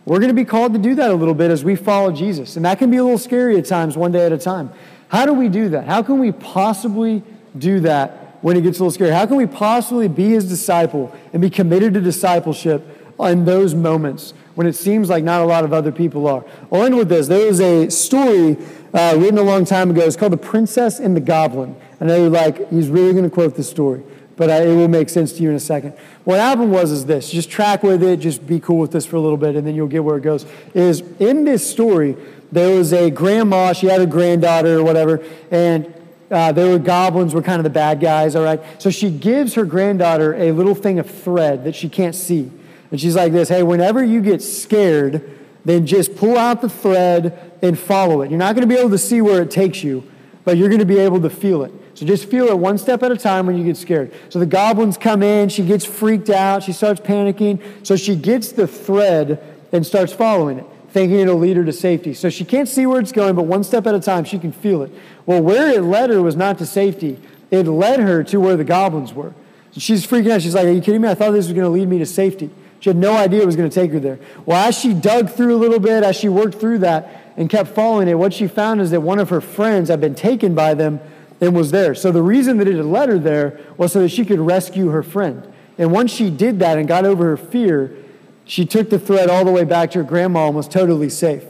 we're 0.04 0.18
going 0.18 0.28
to 0.28 0.34
be 0.34 0.44
called 0.44 0.74
to 0.74 0.78
do 0.78 0.94
that 0.96 1.10
a 1.10 1.14
little 1.14 1.32
bit 1.32 1.50
as 1.50 1.64
we 1.64 1.76
follow 1.76 2.12
Jesus. 2.12 2.56
And 2.56 2.66
that 2.66 2.78
can 2.78 2.90
be 2.90 2.98
a 2.98 3.02
little 3.02 3.16
scary 3.16 3.56
at 3.56 3.64
times, 3.64 3.96
one 3.96 4.12
day 4.12 4.26
at 4.26 4.32
a 4.32 4.38
time. 4.38 4.70
How 5.08 5.24
do 5.24 5.32
we 5.32 5.48
do 5.48 5.70
that? 5.70 5.86
How 5.86 6.02
can 6.02 6.18
we 6.18 6.30
possibly 6.30 7.22
do 7.56 7.80
that 7.80 8.23
when 8.44 8.58
it 8.58 8.60
gets 8.60 8.78
a 8.78 8.82
little 8.82 8.90
scary? 8.90 9.10
How 9.10 9.24
can 9.24 9.36
we 9.36 9.46
possibly 9.46 10.06
be 10.06 10.28
his 10.28 10.46
disciple 10.46 11.10
and 11.32 11.40
be 11.40 11.48
committed 11.48 11.94
to 11.94 12.00
discipleship 12.02 12.86
in 13.18 13.46
those 13.46 13.74
moments 13.74 14.34
when 14.54 14.66
it 14.66 14.74
seems 14.74 15.08
like 15.08 15.24
not 15.24 15.40
a 15.40 15.46
lot 15.46 15.64
of 15.64 15.72
other 15.72 15.90
people 15.90 16.28
are? 16.28 16.44
I'll 16.70 16.82
end 16.82 16.94
with 16.94 17.08
this. 17.08 17.26
There 17.26 17.46
was 17.46 17.58
a 17.62 17.88
story 17.88 18.58
uh, 18.92 19.14
written 19.16 19.38
a 19.38 19.42
long 19.42 19.64
time 19.64 19.88
ago. 19.88 20.02
It's 20.02 20.14
called 20.14 20.34
The 20.34 20.36
Princess 20.36 21.00
and 21.00 21.16
the 21.16 21.22
Goblin. 21.22 21.74
I 22.02 22.04
know 22.04 22.18
you're 22.18 22.28
like, 22.28 22.68
he's 22.68 22.90
really 22.90 23.12
going 23.12 23.24
to 23.24 23.30
quote 23.30 23.56
this 23.56 23.70
story, 23.70 24.02
but 24.36 24.50
I, 24.50 24.64
it 24.64 24.76
will 24.76 24.88
make 24.88 25.08
sense 25.08 25.32
to 25.32 25.42
you 25.42 25.48
in 25.48 25.56
a 25.56 25.60
second. 25.60 25.94
What 26.24 26.38
happened 26.38 26.70
was 26.70 26.92
is 26.92 27.06
this, 27.06 27.30
just 27.30 27.50
track 27.50 27.82
with 27.82 28.02
it, 28.02 28.18
just 28.18 28.46
be 28.46 28.60
cool 28.60 28.76
with 28.76 28.92
this 28.92 29.06
for 29.06 29.16
a 29.16 29.20
little 29.20 29.38
bit, 29.38 29.56
and 29.56 29.66
then 29.66 29.74
you'll 29.74 29.88
get 29.88 30.04
where 30.04 30.18
it 30.18 30.22
goes. 30.22 30.44
Is 30.74 31.00
in 31.18 31.46
this 31.46 31.66
story, 31.66 32.14
there 32.52 32.76
was 32.76 32.92
a 32.92 33.08
grandma, 33.08 33.72
she 33.72 33.86
had 33.86 34.02
a 34.02 34.06
granddaughter 34.06 34.80
or 34.80 34.84
whatever, 34.84 35.24
and 35.50 35.93
uh, 36.30 36.52
there 36.52 36.70
were 36.70 36.78
goblins 36.78 37.34
were 37.34 37.42
kind 37.42 37.58
of 37.58 37.64
the 37.64 37.70
bad 37.70 38.00
guys, 38.00 38.34
all 38.34 38.44
right? 38.44 38.60
So 38.80 38.90
she 38.90 39.10
gives 39.10 39.54
her 39.54 39.64
granddaughter 39.64 40.34
a 40.34 40.52
little 40.52 40.74
thing 40.74 40.98
of 40.98 41.08
thread 41.08 41.64
that 41.64 41.74
she 41.74 41.88
can't 41.88 42.14
see. 42.14 42.50
And 42.90 43.00
she's 43.00 43.16
like 43.16 43.32
this, 43.32 43.48
hey, 43.48 43.62
whenever 43.62 44.02
you 44.02 44.20
get 44.20 44.42
scared, 44.42 45.38
then 45.64 45.86
just 45.86 46.16
pull 46.16 46.36
out 46.36 46.60
the 46.60 46.68
thread 46.68 47.56
and 47.62 47.78
follow 47.78 48.22
it. 48.22 48.30
You're 48.30 48.38
not 48.38 48.54
going 48.54 48.68
to 48.68 48.72
be 48.72 48.78
able 48.78 48.90
to 48.90 48.98
see 48.98 49.20
where 49.20 49.42
it 49.42 49.50
takes 49.50 49.82
you, 49.82 50.08
but 50.44 50.56
you're 50.56 50.68
going 50.68 50.80
to 50.80 50.86
be 50.86 50.98
able 50.98 51.20
to 51.22 51.30
feel 51.30 51.64
it. 51.64 51.72
So 51.94 52.04
just 52.04 52.28
feel 52.28 52.48
it 52.48 52.58
one 52.58 52.76
step 52.76 53.02
at 53.02 53.12
a 53.12 53.16
time 53.16 53.46
when 53.46 53.56
you 53.56 53.64
get 53.64 53.76
scared. 53.76 54.12
So 54.28 54.38
the 54.38 54.46
goblins 54.46 54.98
come 54.98 55.22
in, 55.22 55.48
she 55.48 55.64
gets 55.64 55.84
freaked 55.84 56.28
out, 56.28 56.62
she 56.62 56.72
starts 56.72 57.00
panicking. 57.00 57.62
So 57.86 57.96
she 57.96 58.16
gets 58.16 58.52
the 58.52 58.66
thread 58.66 59.42
and 59.72 59.86
starts 59.86 60.12
following 60.12 60.58
it, 60.58 60.66
thinking 60.94 61.18
it'll 61.18 61.34
lead 61.34 61.56
her 61.56 61.64
to 61.64 61.72
safety. 61.72 62.14
So 62.14 62.30
she 62.30 62.44
can't 62.44 62.68
see 62.68 62.86
where 62.86 63.00
it's 63.00 63.10
going, 63.10 63.34
but 63.34 63.42
one 63.42 63.64
step 63.64 63.84
at 63.88 63.96
a 63.96 64.00
time 64.00 64.24
she 64.24 64.38
can 64.38 64.52
feel 64.52 64.80
it. 64.82 64.92
Well, 65.26 65.42
where 65.42 65.68
it 65.68 65.82
led 65.82 66.08
her 66.10 66.22
was 66.22 66.36
not 66.36 66.56
to 66.58 66.66
safety, 66.66 67.20
it 67.50 67.64
led 67.64 67.98
her 67.98 68.22
to 68.22 68.38
where 68.38 68.56
the 68.56 68.62
goblins 68.62 69.12
were. 69.12 69.34
She's 69.76 70.06
freaking 70.06 70.30
out. 70.30 70.40
She's 70.40 70.54
like, 70.54 70.66
Are 70.66 70.70
you 70.70 70.80
kidding 70.80 71.00
me? 71.00 71.08
I 71.08 71.14
thought 71.16 71.32
this 71.32 71.46
was 71.46 71.52
going 71.52 71.64
to 71.64 71.68
lead 71.68 71.88
me 71.88 71.98
to 71.98 72.06
safety. 72.06 72.48
She 72.78 72.90
had 72.90 72.96
no 72.96 73.12
idea 73.12 73.42
it 73.42 73.46
was 73.46 73.56
going 73.56 73.68
to 73.68 73.74
take 73.74 73.90
her 73.90 73.98
there. 73.98 74.20
Well, 74.46 74.56
as 74.56 74.78
she 74.78 74.94
dug 74.94 75.30
through 75.30 75.56
a 75.56 75.58
little 75.58 75.80
bit, 75.80 76.04
as 76.04 76.14
she 76.14 76.28
worked 76.28 76.60
through 76.60 76.78
that 76.78 77.32
and 77.36 77.50
kept 77.50 77.70
following 77.70 78.06
it, 78.06 78.14
what 78.14 78.32
she 78.32 78.46
found 78.46 78.80
is 78.80 78.92
that 78.92 79.00
one 79.00 79.18
of 79.18 79.30
her 79.30 79.40
friends 79.40 79.88
had 79.88 80.00
been 80.00 80.14
taken 80.14 80.54
by 80.54 80.74
them 80.74 81.00
and 81.40 81.56
was 81.56 81.72
there. 81.72 81.96
So 81.96 82.12
the 82.12 82.22
reason 82.22 82.58
that 82.58 82.68
it 82.68 82.76
had 82.76 82.84
led 82.84 83.08
her 83.08 83.18
there 83.18 83.58
was 83.76 83.92
so 83.92 84.00
that 84.00 84.10
she 84.10 84.24
could 84.24 84.38
rescue 84.38 84.90
her 84.90 85.02
friend. 85.02 85.52
And 85.76 85.90
once 85.90 86.12
she 86.12 86.30
did 86.30 86.60
that 86.60 86.78
and 86.78 86.86
got 86.86 87.04
over 87.04 87.24
her 87.24 87.36
fear, 87.36 87.96
she 88.44 88.66
took 88.66 88.90
the 88.90 88.98
thread 88.98 89.30
all 89.30 89.44
the 89.44 89.50
way 89.50 89.64
back 89.64 89.90
to 89.92 89.98
her 89.98 90.04
grandma 90.04 90.46
and 90.46 90.56
was 90.56 90.68
totally 90.68 91.08
safe. 91.08 91.44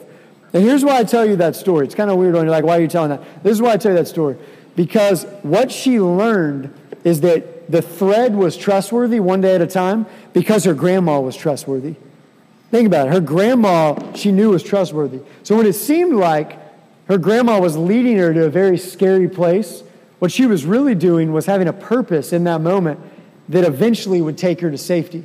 And 0.53 0.63
here's 0.63 0.85
why 0.85 0.99
I 0.99 1.05
tell 1.05 1.27
you 1.27 1.37
that 1.37 1.57
story. 1.57 1.87
It's 1.87 1.95
kind 1.95 2.11
of 2.11 2.17
weird 2.17 2.35
when 2.35 2.45
you're 2.45 2.51
like, 2.51 2.65
why 2.65 2.79
are 2.79 2.81
you 2.81 2.89
telling 2.89 3.11
that? 3.11 3.43
This 3.43 3.53
is 3.53 3.63
why 3.63 3.73
I 3.73 3.77
tell 3.77 3.93
you 3.93 3.99
that 3.99 4.09
story. 4.09 4.37
Because 4.77 5.25
what 5.43 5.73
she 5.73 6.01
learned 6.01 6.73
is 7.03 7.21
that 7.23 7.71
the 7.71 7.83
thread 7.83 8.35
was 8.37 8.57
trustworthy 8.57 9.21
one 9.21 9.41
day 9.41 9.55
at 9.55 9.61
a 9.61 9.67
time 9.67 10.07
because 10.33 10.65
her 10.65 10.75
grandma 10.75 11.21
was 11.21 11.37
trustworthy. 11.37 11.97
Think 12.71 12.87
about 12.87 13.09
it. 13.09 13.13
Her 13.13 13.21
grandma, 13.21 14.13
she 14.15 14.33
knew 14.33 14.51
was 14.51 14.63
trustworthy. 14.63 15.21
So 15.43 15.57
when 15.57 15.67
it 15.67 15.75
seemed 15.75 16.15
like 16.15 16.59
her 17.07 17.19
grandma 17.19 17.61
was 17.61 17.77
leading 17.77 18.17
her 18.17 18.33
to 18.33 18.45
a 18.45 18.51
very 18.51 18.79
scary 18.79 19.29
place. 19.29 19.83
What 20.19 20.33
she 20.33 20.47
was 20.47 20.65
really 20.65 20.95
doing 20.95 21.33
was 21.33 21.47
having 21.47 21.69
a 21.69 21.73
purpose 21.73 22.33
in 22.33 22.45
that 22.45 22.61
moment 22.61 22.99
that 23.49 23.65
eventually 23.65 24.23
would 24.23 24.39
take 24.39 24.61
her 24.61 24.71
to 24.71 24.79
safety. 24.79 25.25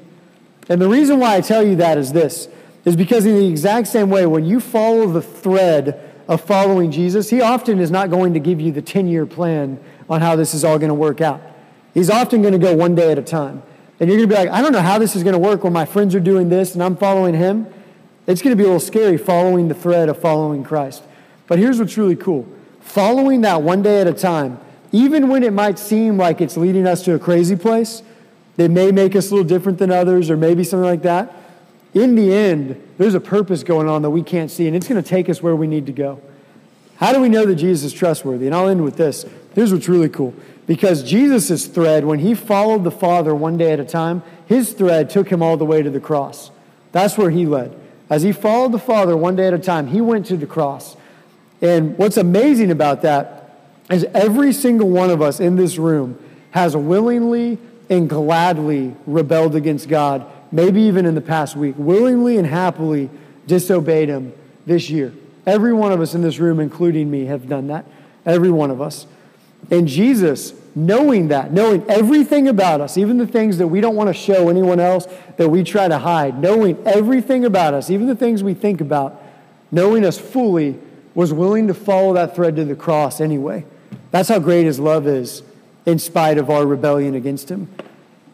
And 0.69 0.79
the 0.79 0.87
reason 0.87 1.19
why 1.19 1.35
I 1.35 1.41
tell 1.41 1.65
you 1.65 1.75
that 1.77 1.97
is 1.97 2.13
this 2.13 2.47
is 2.85 2.95
because 2.95 3.25
in 3.25 3.35
the 3.35 3.47
exact 3.47 3.87
same 3.87 4.09
way 4.09 4.25
when 4.25 4.45
you 4.45 4.59
follow 4.59 5.07
the 5.07 5.21
thread 5.21 5.99
of 6.27 6.41
following 6.41 6.91
Jesus, 6.91 7.29
he 7.29 7.41
often 7.41 7.79
is 7.79 7.91
not 7.91 8.09
going 8.09 8.33
to 8.35 8.39
give 8.39 8.61
you 8.61 8.71
the 8.71 8.81
10-year 8.81 9.25
plan 9.25 9.79
on 10.09 10.21
how 10.21 10.35
this 10.35 10.53
is 10.53 10.63
all 10.63 10.77
going 10.77 10.89
to 10.89 10.95
work 10.95 11.21
out. 11.21 11.41
He's 11.93 12.09
often 12.09 12.41
going 12.41 12.53
to 12.53 12.59
go 12.59 12.75
one 12.75 12.95
day 12.95 13.11
at 13.11 13.17
a 13.17 13.23
time. 13.23 13.63
And 13.99 14.09
you're 14.09 14.17
going 14.17 14.29
to 14.29 14.35
be 14.35 14.39
like, 14.39 14.49
I 14.49 14.61
don't 14.61 14.71
know 14.71 14.81
how 14.81 14.97
this 14.99 15.15
is 15.15 15.23
going 15.23 15.33
to 15.33 15.39
work 15.39 15.63
when 15.63 15.73
my 15.73 15.85
friends 15.85 16.15
are 16.15 16.19
doing 16.19 16.49
this 16.49 16.73
and 16.73 16.83
I'm 16.83 16.95
following 16.95 17.33
him. 17.33 17.67
It's 18.27 18.41
going 18.41 18.55
to 18.55 18.57
be 18.57 18.63
a 18.63 18.67
little 18.67 18.79
scary 18.79 19.17
following 19.17 19.67
the 19.67 19.73
thread 19.73 20.07
of 20.07 20.19
following 20.19 20.63
Christ. 20.63 21.03
But 21.47 21.57
here's 21.59 21.79
what's 21.79 21.97
really 21.97 22.15
cool 22.15 22.47
following 22.79 23.41
that 23.41 23.61
one 23.61 23.81
day 23.81 24.01
at 24.01 24.07
a 24.07 24.13
time, 24.13 24.59
even 24.91 25.27
when 25.27 25.43
it 25.43 25.51
might 25.51 25.77
seem 25.77 26.17
like 26.17 26.41
it's 26.41 26.57
leading 26.57 26.87
us 26.87 27.03
to 27.03 27.13
a 27.13 27.19
crazy 27.19 27.55
place, 27.55 28.01
that 28.59 28.69
may 28.69 28.91
make 28.91 29.15
us 29.15 29.31
a 29.31 29.33
little 29.33 29.47
different 29.47 29.77
than 29.77 29.89
others, 29.89 30.29
or 30.29 30.35
maybe 30.35 30.65
something 30.65 30.83
like 30.83 31.03
that. 31.03 31.33
In 31.93 32.15
the 32.15 32.33
end, 32.33 32.75
there's 32.97 33.13
a 33.13 33.19
purpose 33.21 33.63
going 33.63 33.87
on 33.87 34.01
that 34.01 34.09
we 34.09 34.21
can't 34.21 34.51
see, 34.51 34.67
and 34.67 34.75
it's 34.75 34.85
going 34.85 35.01
to 35.01 35.09
take 35.09 35.29
us 35.29 35.41
where 35.41 35.55
we 35.55 35.65
need 35.65 35.85
to 35.85 35.93
go. 35.93 36.21
How 36.97 37.13
do 37.13 37.21
we 37.21 37.29
know 37.29 37.45
that 37.45 37.55
Jesus 37.55 37.93
is 37.93 37.97
trustworthy? 37.97 38.47
And 38.47 38.53
I'll 38.53 38.67
end 38.67 38.83
with 38.83 38.97
this. 38.97 39.25
Here's 39.55 39.71
what's 39.71 39.87
really 39.87 40.09
cool. 40.09 40.33
Because 40.67 41.03
Jesus' 41.03 41.67
thread, 41.67 42.03
when 42.03 42.19
he 42.19 42.35
followed 42.35 42.83
the 42.83 42.91
Father 42.91 43.33
one 43.33 43.55
day 43.55 43.71
at 43.71 43.79
a 43.79 43.85
time, 43.85 44.23
his 44.45 44.73
thread 44.73 45.09
took 45.09 45.29
him 45.29 45.41
all 45.41 45.55
the 45.55 45.63
way 45.63 45.81
to 45.81 45.89
the 45.89 46.01
cross. 46.01 46.51
That's 46.91 47.17
where 47.17 47.29
he 47.29 47.45
led. 47.45 47.79
As 48.09 48.23
he 48.23 48.33
followed 48.33 48.73
the 48.73 48.77
Father 48.77 49.15
one 49.15 49.37
day 49.37 49.47
at 49.47 49.53
a 49.53 49.57
time, 49.57 49.87
he 49.87 50.01
went 50.01 50.25
to 50.25 50.35
the 50.35 50.45
cross. 50.45 50.97
And 51.61 51.97
what's 51.97 52.17
amazing 52.17 52.71
about 52.71 53.03
that 53.03 53.57
is 53.89 54.03
every 54.13 54.51
single 54.51 54.89
one 54.89 55.09
of 55.09 55.21
us 55.21 55.39
in 55.39 55.55
this 55.55 55.77
room 55.77 56.19
has 56.51 56.75
willingly 56.75 57.57
and 57.89 58.09
gladly 58.09 58.95
rebelled 59.05 59.55
against 59.55 59.89
God, 59.89 60.25
maybe 60.51 60.81
even 60.81 61.05
in 61.05 61.15
the 61.15 61.21
past 61.21 61.55
week, 61.55 61.75
willingly 61.77 62.37
and 62.37 62.45
happily 62.45 63.09
disobeyed 63.47 64.09
Him 64.09 64.33
this 64.65 64.89
year. 64.89 65.13
Every 65.45 65.73
one 65.73 65.91
of 65.91 66.01
us 66.01 66.13
in 66.13 66.21
this 66.21 66.37
room, 66.37 66.59
including 66.59 67.09
me, 67.09 67.25
have 67.25 67.47
done 67.47 67.67
that. 67.67 67.85
Every 68.25 68.51
one 68.51 68.69
of 68.69 68.81
us. 68.81 69.07
And 69.71 69.87
Jesus, 69.87 70.53
knowing 70.75 71.29
that, 71.29 71.51
knowing 71.51 71.83
everything 71.89 72.47
about 72.47 72.81
us, 72.81 72.97
even 72.97 73.17
the 73.17 73.27
things 73.27 73.57
that 73.57 73.67
we 73.67 73.81
don't 73.81 73.95
want 73.95 74.07
to 74.07 74.13
show 74.13 74.49
anyone 74.49 74.79
else, 74.79 75.07
that 75.37 75.49
we 75.49 75.63
try 75.63 75.87
to 75.87 75.97
hide, 75.97 76.39
knowing 76.39 76.77
everything 76.85 77.45
about 77.45 77.73
us, 77.73 77.89
even 77.89 78.07
the 78.07 78.15
things 78.15 78.43
we 78.43 78.53
think 78.53 78.81
about, 78.81 79.21
knowing 79.71 80.05
us 80.05 80.17
fully, 80.17 80.79
was 81.15 81.33
willing 81.33 81.67
to 81.67 81.73
follow 81.73 82.13
that 82.13 82.35
thread 82.35 82.55
to 82.55 82.65
the 82.65 82.75
cross 82.75 83.19
anyway. 83.19 83.65
That's 84.11 84.29
how 84.29 84.39
great 84.39 84.65
his 84.65 84.79
love 84.79 85.07
is, 85.07 85.43
in 85.85 85.99
spite 85.99 86.37
of 86.37 86.49
our 86.49 86.65
rebellion 86.65 87.15
against 87.15 87.49
him. 87.49 87.67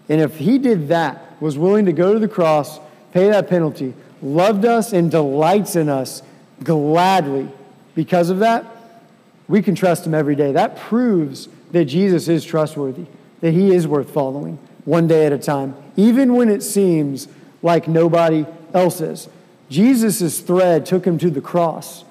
And 0.09 0.21
if 0.21 0.37
he 0.37 0.57
did 0.57 0.87
that, 0.89 1.21
was 1.41 1.57
willing 1.57 1.85
to 1.85 1.93
go 1.93 2.13
to 2.13 2.19
the 2.19 2.27
cross, 2.27 2.79
pay 3.11 3.29
that 3.29 3.49
penalty, 3.49 3.93
loved 4.21 4.65
us 4.65 4.93
and 4.93 5.11
delights 5.11 5.75
in 5.75 5.89
us 5.89 6.21
gladly 6.63 7.49
because 7.93 8.29
of 8.29 8.39
that, 8.39 8.65
we 9.47 9.61
can 9.61 9.75
trust 9.75 10.05
him 10.05 10.13
every 10.13 10.35
day. 10.35 10.51
That 10.51 10.77
proves 10.77 11.47
that 11.71 11.85
Jesus 11.85 12.27
is 12.27 12.43
trustworthy, 12.43 13.05
that 13.41 13.51
he 13.51 13.73
is 13.73 13.87
worth 13.87 14.11
following 14.11 14.57
one 14.85 15.07
day 15.07 15.25
at 15.25 15.33
a 15.33 15.37
time, 15.37 15.75
even 15.95 16.35
when 16.35 16.49
it 16.49 16.61
seems 16.61 17.27
like 17.61 17.87
nobody 17.87 18.45
else 18.73 19.01
is. 19.01 19.27
Jesus' 19.69 20.39
thread 20.39 20.85
took 20.85 21.05
him 21.05 21.17
to 21.17 21.29
the 21.29 21.41
cross. 21.41 22.05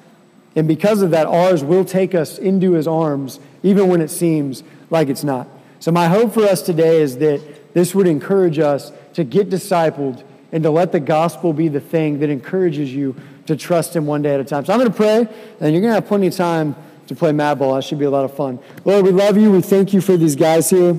And 0.57 0.69
because 0.69 1.03
of 1.03 1.11
that, 1.11 1.27
ours 1.27 1.65
will 1.65 1.85
take 1.85 2.15
us 2.15 2.39
into 2.39 2.73
his 2.73 2.87
arms, 2.87 3.41
even 3.63 3.89
when 3.89 4.01
it 4.01 4.09
seems 4.09 4.63
like 4.91 5.09
it's 5.09 5.25
not. 5.25 5.49
So, 5.81 5.93
my 5.93 6.09
hope 6.09 6.33
for 6.33 6.45
us 6.45 6.63
today 6.63 7.03
is 7.03 7.19
that 7.19 7.75
this 7.75 7.95
would 7.95 8.07
encourage 8.07 8.59
us 8.59 8.93
to 9.15 9.25
get 9.25 9.51
discipled 9.51 10.23
and 10.53 10.63
to 10.63 10.71
let 10.71 10.93
the 10.93 11.01
gospel 11.01 11.53
be 11.53 11.69
the 11.69 11.81
thing 11.81 12.21
that 12.21 12.31
encourages 12.31 12.95
you 12.95 13.17
to 13.47 13.57
trust 13.57 13.95
him 13.95 14.07
one 14.07 14.23
day 14.23 14.35
at 14.35 14.41
a 14.41 14.45
time. 14.45 14.65
So, 14.65 14.73
I'm 14.73 14.79
going 14.79 14.91
to 14.91 14.97
pray, 14.97 15.29
and 15.61 15.73
you're 15.73 15.83
going 15.83 15.91
to 15.91 15.95
have 15.95 16.07
plenty 16.07 16.29
of 16.29 16.35
time 16.35 16.77
to 17.09 17.15
play 17.15 17.33
mad 17.33 17.59
ball. 17.59 17.75
That 17.75 17.85
should 17.85 17.99
be 17.99 18.05
a 18.05 18.11
lot 18.11 18.25
of 18.25 18.35
fun. 18.35 18.59
Lord, 18.85 19.05
we 19.05 19.11
love 19.11 19.37
you. 19.37 19.51
We 19.51 19.61
thank 19.61 19.93
you 19.93 20.01
for 20.01 20.17
these 20.17 20.37
guys 20.37 20.71
here. 20.71 20.99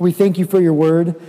We 0.00 0.12
thank 0.12 0.38
you 0.38 0.46
for 0.46 0.60
your 0.60 0.72
word. 0.72 1.20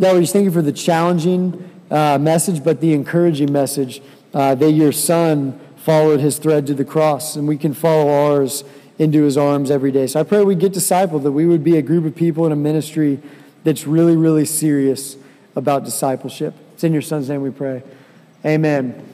God, 0.00 0.14
we 0.14 0.20
just 0.20 0.32
thank 0.32 0.44
you 0.44 0.50
for 0.50 0.62
the 0.62 0.72
challenging 0.72 1.70
uh, 1.90 2.18
message, 2.18 2.62
but 2.62 2.80
the 2.80 2.92
encouraging 2.92 3.52
message 3.52 4.02
uh, 4.34 4.54
that 4.54 4.72
your 4.72 4.92
son 4.92 5.58
followed 5.76 6.20
his 6.20 6.38
thread 6.38 6.66
to 6.66 6.74
the 6.74 6.84
cross, 6.84 7.36
and 7.36 7.48
we 7.48 7.56
can 7.56 7.72
follow 7.72 8.10
ours 8.10 8.64
into 8.98 9.22
his 9.22 9.36
arms 9.36 9.70
every 9.70 9.92
day. 9.92 10.06
So 10.06 10.20
I 10.20 10.22
pray 10.24 10.42
we 10.42 10.54
get 10.54 10.72
discipled, 10.72 11.22
that 11.22 11.32
we 11.32 11.46
would 11.46 11.62
be 11.62 11.76
a 11.76 11.82
group 11.82 12.04
of 12.04 12.14
people 12.14 12.46
in 12.46 12.52
a 12.52 12.56
ministry 12.56 13.20
that's 13.64 13.86
really, 13.86 14.16
really 14.16 14.44
serious 14.44 15.16
about 15.54 15.84
discipleship. 15.84 16.54
It's 16.74 16.84
in 16.84 16.92
your 16.92 17.02
son's 17.02 17.28
name 17.28 17.42
we 17.42 17.50
pray. 17.50 17.82
Amen. 18.44 19.04